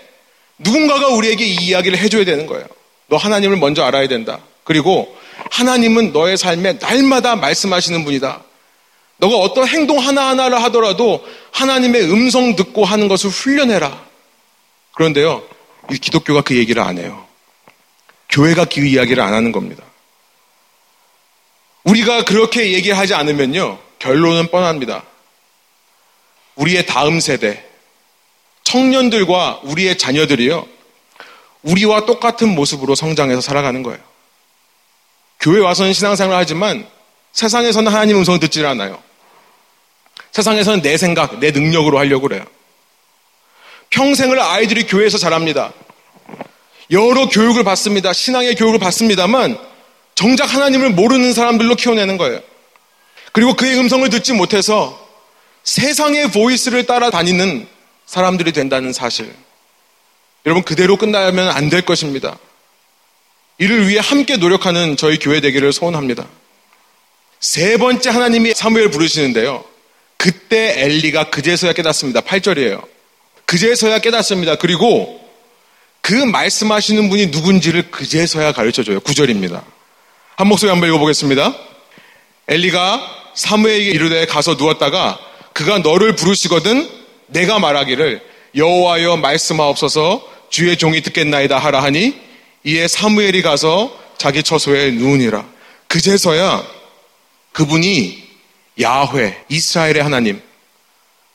누군가가 0.58 1.10
우리에게 1.10 1.46
이 1.46 1.56
이야기를 1.56 1.98
해줘야 1.98 2.24
되는 2.24 2.48
거예요. 2.48 2.66
너 3.08 3.18
하나님을 3.18 3.58
먼저 3.58 3.84
알아야 3.84 4.08
된다. 4.08 4.40
그리고 4.64 5.14
하나님은 5.52 6.14
너의 6.14 6.38
삶에 6.38 6.78
날마다 6.80 7.36
말씀하시는 7.36 8.06
분이다. 8.06 8.42
너가 9.18 9.36
어떤 9.36 9.68
행동 9.68 10.00
하나하나를 10.00 10.64
하더라도 10.64 11.26
하나님의 11.52 12.10
음성 12.10 12.56
듣고 12.56 12.86
하는 12.86 13.10
것을 13.10 13.30
훈련해라. 13.30 14.06
그런데요, 14.94 15.44
이 15.92 15.98
기독교가 15.98 16.42
그 16.42 16.56
얘기를 16.56 16.82
안 16.82 16.98
해요. 16.98 17.26
교회가 18.30 18.66
그 18.66 18.86
이야기를 18.86 19.22
안 19.22 19.34
하는 19.34 19.52
겁니다. 19.52 19.84
우리가 21.84 22.26
그렇게 22.26 22.74
얘기하지 22.74 23.14
않으면요, 23.14 23.80
결론은 24.00 24.50
뻔합니다. 24.50 25.04
우리의 26.56 26.86
다음 26.86 27.20
세대, 27.20 27.64
청년들과 28.64 29.62
우리의 29.64 29.98
자녀들이요, 29.98 30.68
우리와 31.64 32.06
똑같은 32.06 32.50
모습으로 32.50 32.96
성장해서 32.96 33.42
살아가는 33.42 33.84
거예요. 33.84 34.00
교회 35.40 35.60
와서는 35.60 35.94
신앙생활을 35.94 36.38
하지만 36.38 36.88
세상에서는 37.34 37.92
하나님 37.92 38.18
음성을 38.18 38.40
듣질 38.40 38.66
않아요. 38.66 39.02
세상에서는 40.32 40.82
내 40.82 40.98
생각, 40.98 41.40
내 41.40 41.52
능력으로 41.52 42.00
하려고 42.00 42.28
그래요. 42.28 42.46
평생을 43.90 44.40
아이들이 44.40 44.86
교회에서 44.86 45.18
자랍니다. 45.18 45.74
여러 46.92 47.28
교육을 47.28 47.64
받습니다. 47.64 48.14
신앙의 48.14 48.56
교육을 48.56 48.80
받습니다만 48.80 49.73
정작 50.16 50.54
하나님을 50.54 50.92
모르는 50.92 51.34
사람들로 51.34 51.76
키워내는 51.76 52.18
거예요. 52.18 52.42
그리고 53.32 53.56
그의 53.56 53.78
음성을 53.80 54.08
듣지 54.10 54.34
못해서 54.34 55.00
세상의 55.64 56.32
보이스를 56.32 56.86
따라다니는 56.86 57.68
사람들이 58.06 58.52
된다는 58.52 58.94
사실. 58.94 59.34
여러분, 60.46 60.64
그대로 60.64 60.98
끝나면 60.98 61.50
안 61.50 61.70
될 61.70 61.82
것입니다. 61.84 62.38
이를 63.58 63.88
위해 63.88 64.00
함께 64.04 64.36
노력하는 64.38 64.98
저희 64.98 65.18
교회 65.18 65.40
되기를 65.40 65.72
소원합니다. 65.74 66.28
세 67.40 67.78
번째 67.78 68.10
하나님이 68.10 68.54
사무엘 68.54 68.92
부르시는데요. 68.92 69.64
그때 70.18 70.82
엘리가 70.82 71.30
그제서야 71.30 71.74
깨닫습니다. 71.74 72.22
8절이에요. 72.22 72.86
그제서야 73.46 74.00
깨닫습니다. 74.00 74.56
그리고 74.56 75.20
그 76.02 76.14
말씀하시는 76.14 77.10
분이 77.10 77.28
누군지를 77.28 77.92
그제서야 77.92 78.52
가르쳐 78.52 78.84
줘요. 78.84 79.00
9절입니다. 79.00 79.64
한 80.36 80.48
목소리 80.48 80.72
한번 80.72 80.90
읽어보겠습니다. 80.90 81.54
엘리가 82.48 83.32
사무엘에게 83.36 83.92
이르되 83.92 84.26
가서 84.26 84.56
누웠다가 84.56 85.20
그가 85.54 85.78
너를 85.80 86.16
부르시거든 86.16 86.90
내가 87.28 87.60
말하기를 87.60 88.22
여호와여 88.56 89.18
말씀하옵소서 89.18 90.28
주의 90.50 90.76
종이 90.78 91.02
듣겠나이다 91.02 91.58
하라 91.60 91.84
하니 91.84 92.16
이에 92.64 92.88
사무엘이 92.88 93.44
가서 93.44 93.96
자기 94.18 94.42
처소에 94.42 94.92
누우니라. 94.92 95.46
그제서야 95.88 96.66
그분이 97.52 98.24
야훼 98.82 99.38
이스라엘의 99.50 100.02
하나님 100.02 100.42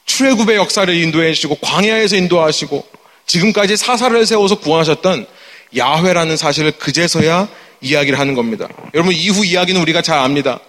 출애굽의 0.06 0.56
역사를 0.56 0.92
인도해 0.92 1.32
주시고 1.34 1.58
광야에서 1.60 2.16
인도하시고 2.16 2.84
지금까지 3.26 3.76
사사를 3.76 4.26
세워서 4.26 4.58
구원하셨던 4.58 5.26
야훼라는 5.76 6.36
사실을 6.36 6.72
그제서야 6.72 7.48
이야기를 7.80 8.18
하는 8.18 8.34
겁니다. 8.34 8.68
여러분 8.94 9.12
이후 9.12 9.44
이야기는 9.44 9.80
우리가 9.80 10.02
잘 10.02 10.18
압니다. 10.18 10.60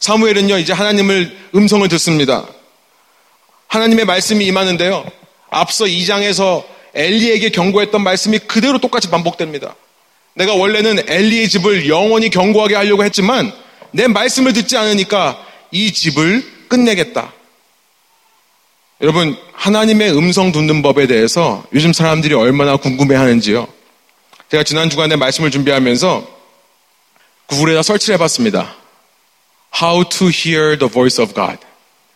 사무엘은요 0.00 0.58
이제 0.58 0.72
하나님을 0.72 1.36
음성을 1.54 1.86
듣습니다. 1.88 2.46
하나님의 3.68 4.04
말씀이 4.04 4.44
임하는데요. 4.46 5.04
앞서 5.50 5.84
2장에서 5.84 6.64
엘리에게 6.94 7.50
경고했던 7.50 8.02
말씀이 8.02 8.38
그대로 8.38 8.78
똑같이 8.78 9.08
반복됩니다. 9.08 9.74
내가 10.34 10.54
원래는 10.54 11.08
엘리의 11.08 11.48
집을 11.48 11.88
영원히 11.88 12.28
경고하게 12.30 12.74
하려고 12.74 13.04
했지만 13.04 13.52
내 13.92 14.08
말씀을 14.08 14.52
듣지 14.52 14.76
않으니까 14.76 15.44
이 15.70 15.92
집을 15.92 16.44
끝내겠다. 16.68 17.32
여러분, 19.00 19.36
하나님의 19.52 20.16
음성 20.16 20.52
듣는 20.52 20.82
법에 20.82 21.06
대해서 21.06 21.64
요즘 21.72 21.92
사람들이 21.92 22.34
얼마나 22.34 22.76
궁금해 22.76 23.16
하는지요. 23.16 23.68
제가 24.50 24.62
지난 24.62 24.90
주간에 24.90 25.16
말씀을 25.16 25.50
준비하면서 25.50 26.26
구글에다 27.46 27.82
설치를 27.82 28.14
해봤습니다. 28.14 28.74
How 29.80 30.08
to 30.08 30.28
hear 30.28 30.78
the 30.78 30.90
voice 30.90 31.22
of 31.22 31.34
God. 31.34 31.58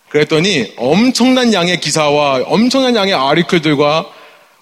그랬더니 0.08 0.72
엄청난 0.76 1.52
양의 1.52 1.80
기사와 1.80 2.44
엄청난 2.46 2.96
양의 2.96 3.14
아리클들과 3.14 4.06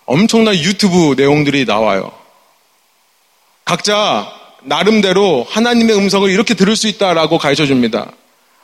엄청난 0.07 0.55
유튜브 0.55 1.15
내용들이 1.17 1.65
나와요. 1.65 2.13
각자 3.65 4.33
나름대로 4.63 5.47
하나님의 5.49 5.97
음성을 5.97 6.29
이렇게 6.31 6.55
들을 6.55 6.75
수 6.75 6.89
있다라고 6.89 7.39
가르쳐 7.39 7.67
줍니다. 7.67 8.11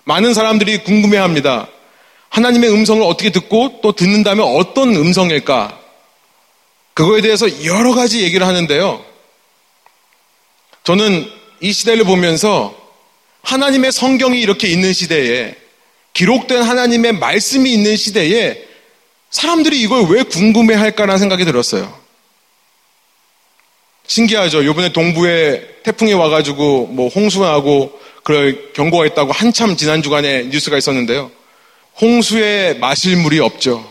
많은 0.04 0.34
사람들이 0.34 0.78
궁금해 0.78 1.18
합니다. 1.18 1.68
하나님의 2.30 2.70
음성을 2.72 3.02
어떻게 3.02 3.30
듣고 3.30 3.80
또 3.82 3.92
듣는다면 3.92 4.44
어떤 4.56 4.94
음성일까? 4.96 5.78
그거에 6.94 7.20
대해서 7.20 7.64
여러 7.64 7.94
가지 7.94 8.22
얘기를 8.22 8.46
하는데요. 8.46 9.04
저는 10.84 11.30
이 11.60 11.72
시대를 11.72 12.04
보면서 12.04 12.76
하나님의 13.42 13.92
성경이 13.92 14.40
이렇게 14.40 14.68
있는 14.68 14.92
시대에 14.92 15.56
기록된 16.12 16.62
하나님의 16.62 17.14
말씀이 17.14 17.72
있는 17.72 17.96
시대에 17.96 18.66
사람들이 19.30 19.80
이걸 19.80 20.04
왜 20.04 20.22
궁금해 20.22 20.74
할까라는 20.74 21.18
생각이 21.18 21.44
들었어요. 21.44 22.00
신기하죠. 24.06 24.64
요번에 24.64 24.92
동부에 24.92 25.78
태풍이 25.84 26.12
와가지고 26.12 26.88
뭐 26.88 27.08
홍수하고 27.08 27.98
그럴 28.24 28.72
경고가 28.72 29.06
있다고 29.06 29.32
한참 29.32 29.76
지난 29.76 30.02
주간에 30.02 30.44
뉴스가 30.44 30.76
있었는데요. 30.76 31.30
홍수에 32.00 32.74
마실 32.74 33.16
물이 33.16 33.38
없죠. 33.40 33.90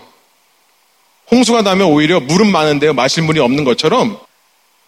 홍수가 1.32 1.62
나면 1.62 1.88
오히려 1.88 2.20
물은 2.20 2.52
많은데요. 2.52 2.94
마실 2.94 3.24
물이 3.24 3.40
없는 3.40 3.64
것처럼 3.64 4.20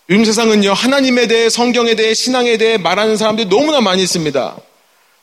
요즘 0.10 0.26
세상은요. 0.26 0.74
하나님에 0.74 1.28
대해 1.28 1.50
성경에 1.50 1.96
대해 1.96 2.14
신앙에 2.14 2.58
대해 2.58 2.78
말하는 2.78 3.16
사람들이 3.16 3.48
너무나 3.48 3.80
많이 3.80 4.04
있습니다. 4.04 4.58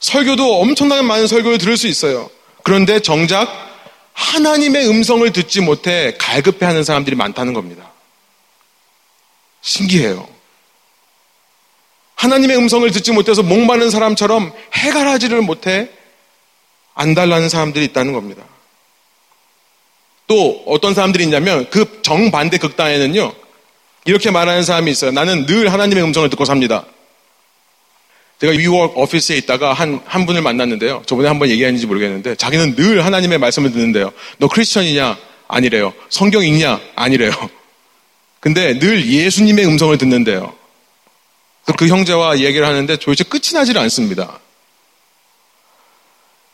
설교도 0.00 0.60
엄청나게 0.60 1.02
많은 1.02 1.26
설교를 1.26 1.58
들을 1.58 1.76
수 1.76 1.86
있어요. 1.86 2.30
그런데 2.62 3.00
정작 3.00 3.48
하나님의 4.14 4.88
음성을 4.88 5.30
듣지 5.32 5.60
못해 5.60 6.14
갈급해 6.18 6.64
하는 6.64 6.84
사람들이 6.84 7.16
많다는 7.16 7.52
겁니다. 7.52 7.90
신기해요. 9.60 10.26
하나님의 12.14 12.56
음성을 12.56 12.90
듣지 12.90 13.12
못해서 13.12 13.42
목마른 13.42 13.90
사람처럼 13.90 14.52
해갈하지를 14.74 15.42
못해 15.42 15.90
안달나는 16.94 17.48
사람들이 17.48 17.84
있다는 17.86 18.12
겁니다. 18.12 18.42
또 20.30 20.62
어떤 20.64 20.94
사람들이 20.94 21.24
있냐면 21.24 21.68
그 21.70 22.02
정반대 22.02 22.58
극단에는요. 22.58 23.32
이렇게 24.04 24.30
말하는 24.30 24.62
사람이 24.62 24.88
있어요. 24.88 25.10
나는 25.10 25.44
늘 25.44 25.72
하나님의 25.72 26.04
음성을 26.04 26.30
듣고 26.30 26.44
삽니다. 26.44 26.86
제가 28.40 28.52
위워크 28.52 28.96
오피스에 29.00 29.36
있다가 29.38 29.72
한, 29.72 30.00
한 30.06 30.26
분을 30.26 30.40
만났는데요. 30.40 31.02
저번에 31.04 31.26
한 31.26 31.40
번 31.40 31.48
얘기했는지 31.50 31.84
모르겠는데 31.88 32.36
자기는 32.36 32.76
늘 32.76 33.04
하나님의 33.04 33.38
말씀을 33.38 33.72
듣는데요. 33.72 34.12
너 34.38 34.46
크리스천이냐? 34.46 35.18
아니래요. 35.48 35.92
성경 36.10 36.44
읽냐? 36.44 36.80
아니래요. 36.94 37.32
근데 38.38 38.78
늘 38.78 39.04
예수님의 39.10 39.66
음성을 39.66 39.98
듣는데요. 39.98 40.54
그 41.76 41.88
형제와 41.88 42.38
얘기를 42.38 42.64
하는데 42.64 42.96
도대체 42.98 43.24
끝이 43.24 43.52
나질 43.52 43.76
않습니다. 43.78 44.38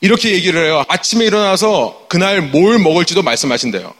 이렇게 0.01 0.33
얘기를 0.33 0.65
해요. 0.65 0.85
아침에 0.89 1.25
일어나서 1.25 2.07
그날 2.09 2.43
뭘 2.43 2.79
먹을지도 2.79 3.23
말씀하신대요. 3.23 3.95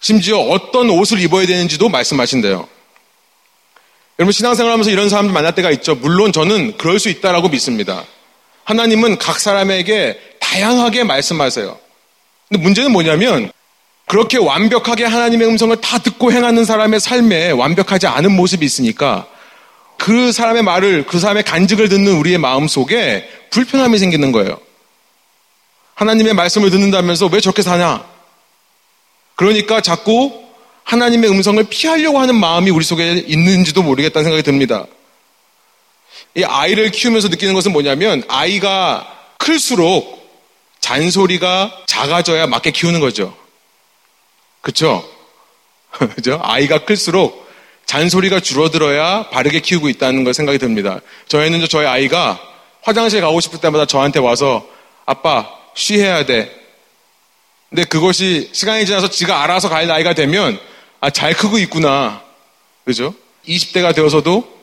심지어 0.00 0.38
어떤 0.38 0.90
옷을 0.90 1.20
입어야 1.20 1.46
되는지도 1.46 1.88
말씀하신대요. 1.88 2.68
여러분 4.18 4.32
신앙생활 4.32 4.72
하면서 4.72 4.90
이런 4.90 5.08
사람들 5.08 5.32
만날 5.32 5.54
때가 5.54 5.70
있죠. 5.72 5.94
물론 5.94 6.32
저는 6.32 6.76
그럴 6.76 6.98
수 6.98 7.08
있다라고 7.08 7.48
믿습니다. 7.48 8.04
하나님은 8.64 9.18
각 9.18 9.40
사람에게 9.40 10.18
다양하게 10.40 11.04
말씀하세요. 11.04 11.78
근데 12.48 12.62
문제는 12.62 12.92
뭐냐면 12.92 13.50
그렇게 14.06 14.38
완벽하게 14.38 15.04
하나님의 15.04 15.48
음성을 15.48 15.74
다 15.80 15.98
듣고 15.98 16.32
행하는 16.32 16.64
사람의 16.64 17.00
삶에 17.00 17.50
완벽하지 17.50 18.06
않은 18.06 18.32
모습이 18.32 18.64
있으니까 18.64 19.26
그 20.02 20.32
사람의 20.32 20.64
말을, 20.64 21.06
그 21.06 21.20
사람의 21.20 21.44
간직을 21.44 21.88
듣는 21.88 22.16
우리의 22.16 22.36
마음 22.36 22.66
속에 22.66 23.30
불편함이 23.50 24.00
생기는 24.00 24.32
거예요. 24.32 24.58
하나님의 25.94 26.34
말씀을 26.34 26.70
듣는다면서 26.70 27.26
왜 27.26 27.38
저렇게 27.38 27.62
사냐? 27.62 28.04
그러니까 29.36 29.80
자꾸 29.80 30.42
하나님의 30.82 31.30
음성을 31.30 31.62
피하려고 31.70 32.18
하는 32.18 32.34
마음이 32.34 32.72
우리 32.72 32.84
속에 32.84 33.12
있는지도 33.28 33.84
모르겠다는 33.84 34.24
생각이 34.24 34.42
듭니다. 34.42 34.86
이 36.34 36.42
아이를 36.42 36.90
키우면서 36.90 37.28
느끼는 37.28 37.54
것은 37.54 37.70
뭐냐면 37.70 38.24
아이가 38.26 39.06
클수록 39.38 40.20
잔소리가 40.80 41.84
작아져야 41.86 42.48
맞게 42.48 42.72
키우는 42.72 42.98
거죠. 42.98 43.36
그쵸? 44.62 45.08
그죠? 46.16 46.40
아이가 46.42 46.84
클수록 46.84 47.41
잔소리가 47.86 48.40
줄어들어야 48.40 49.28
바르게 49.30 49.60
키우고 49.60 49.88
있다는 49.88 50.24
걸 50.24 50.34
생각이 50.34 50.58
듭니다. 50.58 51.00
저희는 51.28 51.66
저희 51.68 51.86
아이가 51.86 52.40
화장실 52.82 53.20
가고 53.20 53.40
싶을 53.40 53.60
때마다 53.60 53.86
저한테 53.86 54.18
와서 54.18 54.66
아빠 55.06 55.48
쉬해야 55.74 56.24
돼. 56.24 56.50
근데 57.68 57.84
그것이 57.84 58.50
시간이 58.52 58.86
지나서 58.86 59.08
지가 59.08 59.42
알아서 59.42 59.68
갈 59.68 59.86
나이가 59.86 60.14
되면 60.14 60.58
아, 61.00 61.10
잘 61.10 61.34
크고 61.34 61.58
있구나. 61.58 62.22
그죠? 62.84 63.14
20대가 63.46 63.94
되어서도 63.94 64.60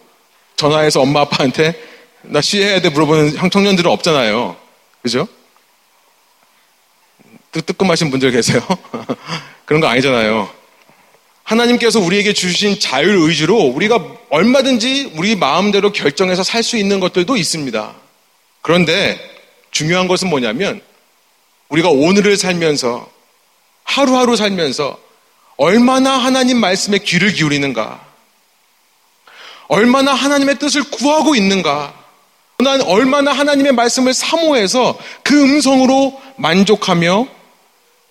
전화해서 0.55 1.01
엄마 1.01 1.21
아빠한테 1.21 1.73
나 2.21 2.41
쉬해야 2.41 2.81
돼 2.81 2.89
물어보는 2.89 3.49
청년들은 3.49 3.89
없잖아요. 3.89 4.55
그죠? 5.01 5.27
뜨끔하신 7.51 8.11
분들 8.11 8.31
계세요? 8.31 8.61
그런 9.65 9.81
거 9.81 9.87
아니잖아요. 9.87 10.49
하나님께서 11.49 11.99
우리에게 11.99 12.33
주신 12.33 12.79
자율의지로 12.79 13.55
우리가 13.55 13.99
얼마든지 14.29 15.13
우리 15.15 15.35
마음대로 15.35 15.91
결정해서 15.91 16.43
살 16.43 16.59
수 16.61 16.77
있는 16.77 16.99
것들도 16.99 17.35
있습니다. 17.35 17.95
그런데 18.61 19.17
중요한 19.71 20.07
것은 20.07 20.29
뭐냐면 20.29 20.81
우리가 21.69 21.89
오늘을 21.89 22.37
살면서 22.37 23.09
하루하루 23.83 24.35
살면서 24.35 24.99
얼마나 25.57 26.11
하나님 26.17 26.59
말씀에 26.59 26.99
귀를 26.99 27.33
기울이는가? 27.33 28.05
얼마나 29.69 30.13
하나님의 30.13 30.59
뜻을 30.59 30.83
구하고 30.91 31.35
있는가? 31.35 31.95
난 32.59 32.81
얼마나 32.81 33.31
하나님의 33.31 33.71
말씀을 33.71 34.13
사모해서 34.13 34.99
그 35.23 35.41
음성으로 35.41 36.21
만족하며 36.35 37.27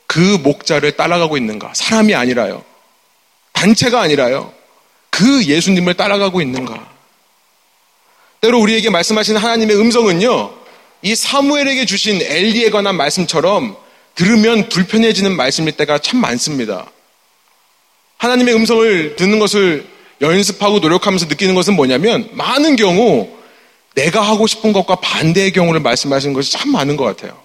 그 0.06 0.18
목자를 0.42 0.96
따라가고 0.96 1.36
있는가? 1.36 1.72
사람이 1.74 2.14
아니라요. 2.14 2.67
단체가 3.58 4.00
아니라요. 4.00 4.52
그 5.10 5.44
예수님을 5.44 5.94
따라가고 5.94 6.40
있는가? 6.40 6.88
때로 8.40 8.60
우리에게 8.60 8.88
말씀하시는 8.88 9.40
하나님의 9.40 9.76
음성은요, 9.80 10.54
이 11.02 11.14
사무엘에게 11.16 11.84
주신 11.84 12.22
엘리에 12.22 12.70
관한 12.70 12.96
말씀처럼 12.96 13.76
들으면 14.14 14.68
불편해지는 14.68 15.34
말씀일 15.36 15.72
때가 15.72 15.98
참 15.98 16.20
많습니다. 16.20 16.86
하나님의 18.18 18.54
음성을 18.54 19.16
듣는 19.16 19.40
것을 19.40 19.86
연습하고 20.20 20.78
노력하면서 20.78 21.26
느끼는 21.26 21.56
것은 21.56 21.74
뭐냐면 21.74 22.28
많은 22.32 22.76
경우 22.76 23.28
내가 23.94 24.20
하고 24.20 24.46
싶은 24.46 24.72
것과 24.72 24.96
반대의 24.96 25.52
경우를 25.52 25.80
말씀하시는 25.80 26.32
것이 26.32 26.52
참 26.52 26.70
많은 26.70 26.96
것 26.96 27.04
같아요. 27.04 27.36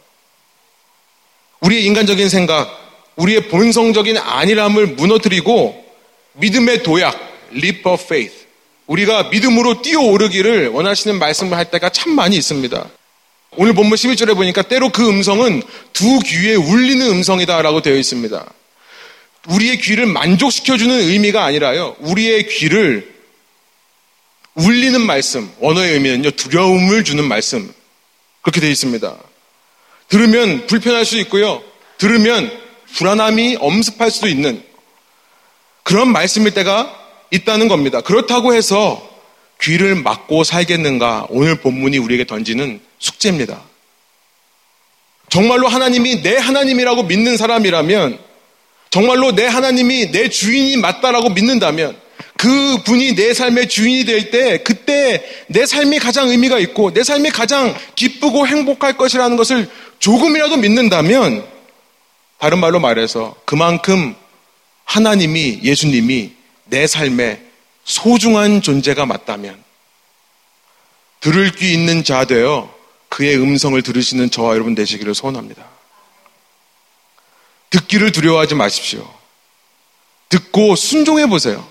우리의 1.62 1.86
인간적인 1.86 2.30
생각, 2.30 2.70
우리의 3.16 3.48
본성적인 3.48 4.18
안일함을 4.18 4.88
무너뜨리고 4.88 5.83
믿음의 6.34 6.84
도약, 6.84 7.18
leap 7.54 7.88
of 7.88 8.04
faith. 8.04 8.46
우리가 8.88 9.30
믿음으로 9.30 9.82
뛰어오르기를 9.82 10.70
원하시는 10.70 11.18
말씀을 11.18 11.58
할 11.58 11.72
때가 11.72 11.90
참 11.90 12.14
많이 12.14 12.36
있습니다. 12.36 12.90
오늘 13.56 13.74
본문 13.74 13.96
11절에 13.96 14.36
보니까 14.36 14.64
때로 14.64 14.90
그 14.90 15.08
음성은 15.08 15.62
두 15.94 16.20
귀에 16.20 16.56
울리는 16.56 17.06
음성이다라고 17.06 17.82
되어 17.82 17.96
있습니다. 17.96 18.46
우리의 19.48 19.78
귀를 19.78 20.06
만족시켜주는 20.08 21.00
의미가 21.00 21.44
아니라요. 21.44 21.96
우리의 22.00 22.48
귀를 22.48 23.14
울리는 24.56 25.00
말씀, 25.02 25.52
언어의 25.62 25.94
의미는요, 25.94 26.32
두려움을 26.32 27.04
주는 27.04 27.24
말씀. 27.24 27.74
그렇게 28.42 28.60
되어 28.60 28.70
있습니다. 28.70 29.16
들으면 30.10 30.68
불편할 30.68 31.06
수 31.06 31.18
있고요. 31.20 31.64
들으면 31.98 32.52
불안함이 32.96 33.58
엄습할 33.60 34.12
수도 34.12 34.28
있는 34.28 34.64
그런 35.94 36.12
말씀일 36.12 36.56
때가 36.56 36.92
있다는 37.30 37.68
겁니다. 37.68 38.02
그렇다고 38.02 38.56
해서 38.56 39.08
귀를 39.62 39.94
막고 39.94 40.44
살겠는가? 40.44 41.28
오늘 41.30 41.54
본문이 41.54 42.00
우리에게 42.00 42.26
던지는 42.26 42.80
숙제입니다. 42.98 43.62
정말로 45.30 45.68
하나님이 45.68 46.24
내 46.24 46.36
하나님이라고 46.36 47.04
믿는 47.04 47.38
사람이라면, 47.38 48.18
정말로 48.90 49.36
내 49.36 49.46
하나님이 49.46 50.10
내 50.10 50.30
주인이 50.30 50.78
맞다라고 50.78 51.30
믿는다면, 51.30 51.96
그 52.38 52.80
분이 52.84 53.14
내 53.14 53.36
삶의 53.36 53.70
주인이 53.70 54.06
될 54.06 54.32
때, 54.32 54.64
그때 54.64 55.24
내 55.46 55.68
삶이 55.68 56.00
가장 56.00 56.30
의미가 56.30 56.58
있고, 56.58 56.92
내 56.92 57.04
삶이 57.04 57.30
가장 57.30 57.76
기쁘고 57.96 58.48
행복할 58.48 58.98
것이라는 58.98 59.38
것을 59.38 59.70
조금이라도 60.00 60.58
믿는다면, 60.58 61.46
다른 62.40 62.58
말로 62.58 62.80
말해서 62.80 63.36
그만큼 63.46 64.16
하나님이, 64.94 65.62
예수님이 65.64 66.34
내 66.66 66.86
삶에 66.86 67.42
소중한 67.84 68.62
존재가 68.62 69.08
맞다면, 69.08 69.64
들을 71.20 71.52
귀 71.54 71.74
있는 71.74 72.04
자 72.04 72.26
되어 72.26 72.72
그의 73.10 73.38
음성을 73.38 73.82
들으시는 73.82 74.30
저와 74.30 74.54
여러분 74.54 74.76
되시기를 74.76 75.16
소원합니다. 75.16 75.66
듣기를 77.72 78.12
두려워하지 78.12 78.54
마십시오. 78.54 79.12
듣고 80.30 80.76
순종해 80.76 81.26
보세요. 81.26 81.68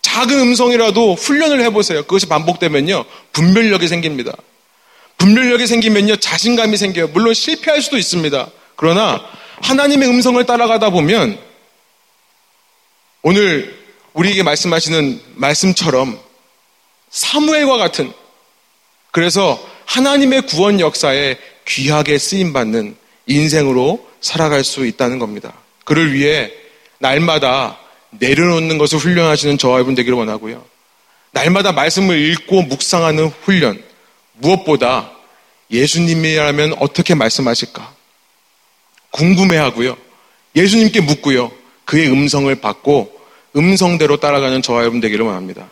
작은 0.00 0.40
음성이라도 0.40 1.14
훈련을 1.14 1.62
해보세요. 1.62 2.02
그것이 2.02 2.26
반복되면요, 2.26 3.04
분별력이 3.32 3.86
생깁니다. 3.86 4.32
분별력이 5.18 5.68
생기면요, 5.68 6.16
자신감이 6.16 6.76
생겨요. 6.76 7.08
물론 7.08 7.32
실패할 7.32 7.80
수도 7.80 7.96
있습니다. 7.96 8.50
그러나 8.74 9.24
하나님의 9.60 10.08
음성을 10.08 10.44
따라가다 10.44 10.90
보면 10.90 11.51
오늘 13.22 13.78
우리에게 14.14 14.42
말씀하시는 14.42 15.20
말씀처럼 15.34 16.18
사무엘과 17.10 17.76
같은 17.76 18.12
그래서 19.12 19.64
하나님의 19.86 20.46
구원 20.46 20.80
역사에 20.80 21.36
귀하게 21.66 22.18
쓰임 22.18 22.52
받는 22.52 22.96
인생으로 23.26 24.08
살아갈 24.20 24.64
수 24.64 24.86
있다는 24.86 25.20
겁니다. 25.20 25.52
그를 25.84 26.12
위해 26.14 26.50
날마다 26.98 27.78
내려놓는 28.10 28.78
것을 28.78 28.98
훈련하시는 28.98 29.56
저와 29.58 29.74
여러분 29.74 29.94
되기를 29.94 30.16
원하고요. 30.18 30.64
날마다 31.30 31.72
말씀을 31.72 32.18
읽고 32.30 32.62
묵상하는 32.62 33.28
훈련. 33.42 33.82
무엇보다 34.34 35.12
예수님이라면 35.70 36.74
어떻게 36.80 37.14
말씀하실까? 37.14 37.94
궁금해하고요. 39.10 39.96
예수님께 40.56 41.00
묻고요. 41.00 41.52
그의 41.92 42.10
음성을 42.10 42.54
받고 42.54 43.20
음성대로 43.54 44.16
따라가는 44.16 44.62
저와 44.62 44.80
여러분 44.80 45.00
되기를 45.00 45.26
원합니다. 45.26 45.68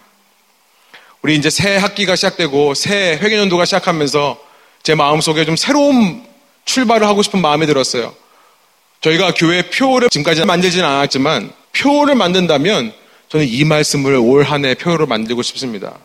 우리 1.23 1.35
이제 1.35 1.49
새 1.49 1.77
학기가 1.77 2.15
시작되고 2.15 2.75
새 2.75 3.19
회계년도가 3.23 3.65
시작하면서 3.65 4.39
제 4.83 4.95
마음속에 4.95 5.47
좀 5.47 5.57
새로운 5.57 6.23
출발을 6.67 7.07
하고 7.07 7.23
싶은 7.23 7.41
마음이 7.41 7.67
들었어요. 7.67 8.15
저희가 9.01 9.33
교회 9.33 9.71
표를 9.71 10.11
지금까지 10.11 10.45
만들지는 10.45 10.85
않았지만 10.87 11.55
표를 11.73 12.15
만든다면 12.17 12.93
저는 13.31 13.49
이 13.49 13.65
말씀을 13.65 14.17
올 14.17 14.45
한 14.45 14.67
해 14.67 14.75
표를 14.75 15.07
만들고 15.07 15.41
싶습니다. 15.41 15.97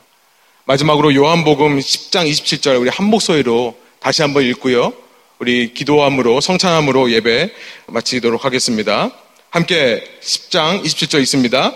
마지막으로 0.63 1.13
요한복음 1.13 1.77
10장 1.77 2.29
27절 2.31 2.79
우리 2.79 2.89
한 2.89 3.07
목소리로 3.07 3.77
다시 3.99 4.21
한번 4.21 4.43
읽고요. 4.43 4.93
우리 5.39 5.73
기도함으로 5.73 6.39
성찬함으로 6.39 7.11
예배 7.11 7.49
마치도록 7.87 8.45
하겠습니다. 8.45 9.11
함께 9.55 10.03
10장 10.19 10.83
27절 10.83 11.21
있습니다. 11.21 11.73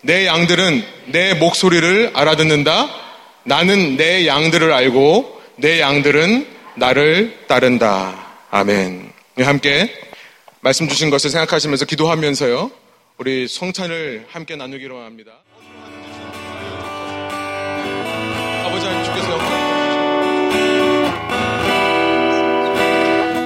내 0.00 0.26
양들은 0.26 0.84
내 1.12 1.34
목소리를 1.34 2.10
알아듣는다. 2.12 2.88
나는 3.44 3.96
내 3.96 4.26
양들을 4.26 4.72
알고 4.72 5.40
내 5.54 5.78
양들은 5.78 6.44
나를 6.74 7.44
따른다. 7.46 8.32
아멘. 8.50 9.12
네, 9.36 9.44
함께 9.44 9.94
말씀 10.58 10.88
주신 10.88 11.08
것을 11.08 11.30
생각하시면서 11.30 11.84
기도하면서요. 11.84 12.72
우리 13.18 13.46
성찬을 13.46 14.26
함께 14.32 14.56
나누기로 14.56 14.98
합니다. 14.98 15.30
아버지 18.64 18.86
하나님 18.86 19.04
주께서 19.04 19.60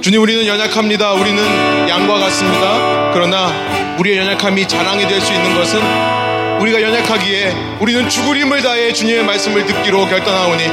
주님 0.01 0.21
우리는 0.21 0.47
연약합니다. 0.47 1.13
우리는 1.15 1.89
양과 1.89 2.19
같습니다. 2.19 3.13
그러나 3.15 3.74
우리의 3.99 4.19
연약함이 4.19 4.67
자랑이 4.69 5.07
될 5.09 5.21
수 5.21 5.33
있는 5.33 5.55
것은 5.55 5.81
우리가 6.61 6.81
연약하기에 6.83 7.55
우리는 7.81 8.09
죽을 8.09 8.37
힘을 8.39 8.63
다해 8.63 8.93
주님의 8.93 9.25
말씀을 9.25 9.65
듣기로 9.67 10.07
결단하오니 10.07 10.65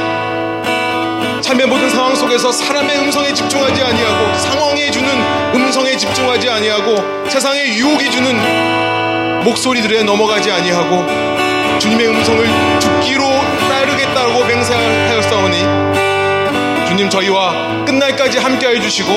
삶의 1.42 1.66
모든 1.66 1.90
상황 1.90 2.14
속에서 2.14 2.50
사람의 2.52 2.98
음성에 2.98 3.32
집중하지 3.34 3.82
아니하고 3.82 4.38
상황에 4.38 4.90
주는 4.90 5.08
음성에 5.54 5.96
집중하지 5.96 6.48
아니하고 6.48 7.28
세상의 7.28 7.76
유혹이 7.76 8.10
주는 8.10 9.42
목소리들에 9.44 10.02
넘어가지 10.04 10.50
아니하고 10.50 11.04
주님의 11.78 12.06
음성을 12.08 12.78
듣기로 12.80 13.24
따르겠다고 13.68 14.44
맹세하였사오니 14.44 15.58
주님 16.88 17.10
저희와 17.10 17.84
끝날까지 17.84 18.38
함께해 18.38 18.80
주시고 18.80 19.10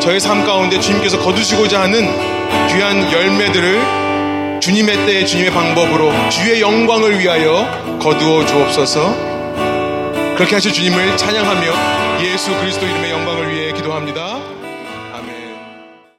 저희 0.00 0.20
삶 0.20 0.44
가운데 0.44 0.78
주님께서 0.80 1.18
거두시고자 1.18 1.82
하는 1.82 2.06
귀한 2.68 3.12
열매들을 3.12 4.60
주님의 4.60 5.06
때에 5.06 5.24
주님의 5.24 5.52
방법으로 5.52 6.12
주의 6.30 6.60
영광을 6.60 7.18
위하여 7.18 7.98
거두어 8.00 8.46
주옵소서 8.46 9.14
그렇게 10.36 10.54
하실 10.54 10.72
주님을 10.72 11.16
찬양하며 11.16 12.22
예수 12.22 12.54
그리스도 12.58 12.86
이름의 12.86 13.10
영광을 13.10 13.52
위해 13.52 13.72
기도합니다. 13.72 14.37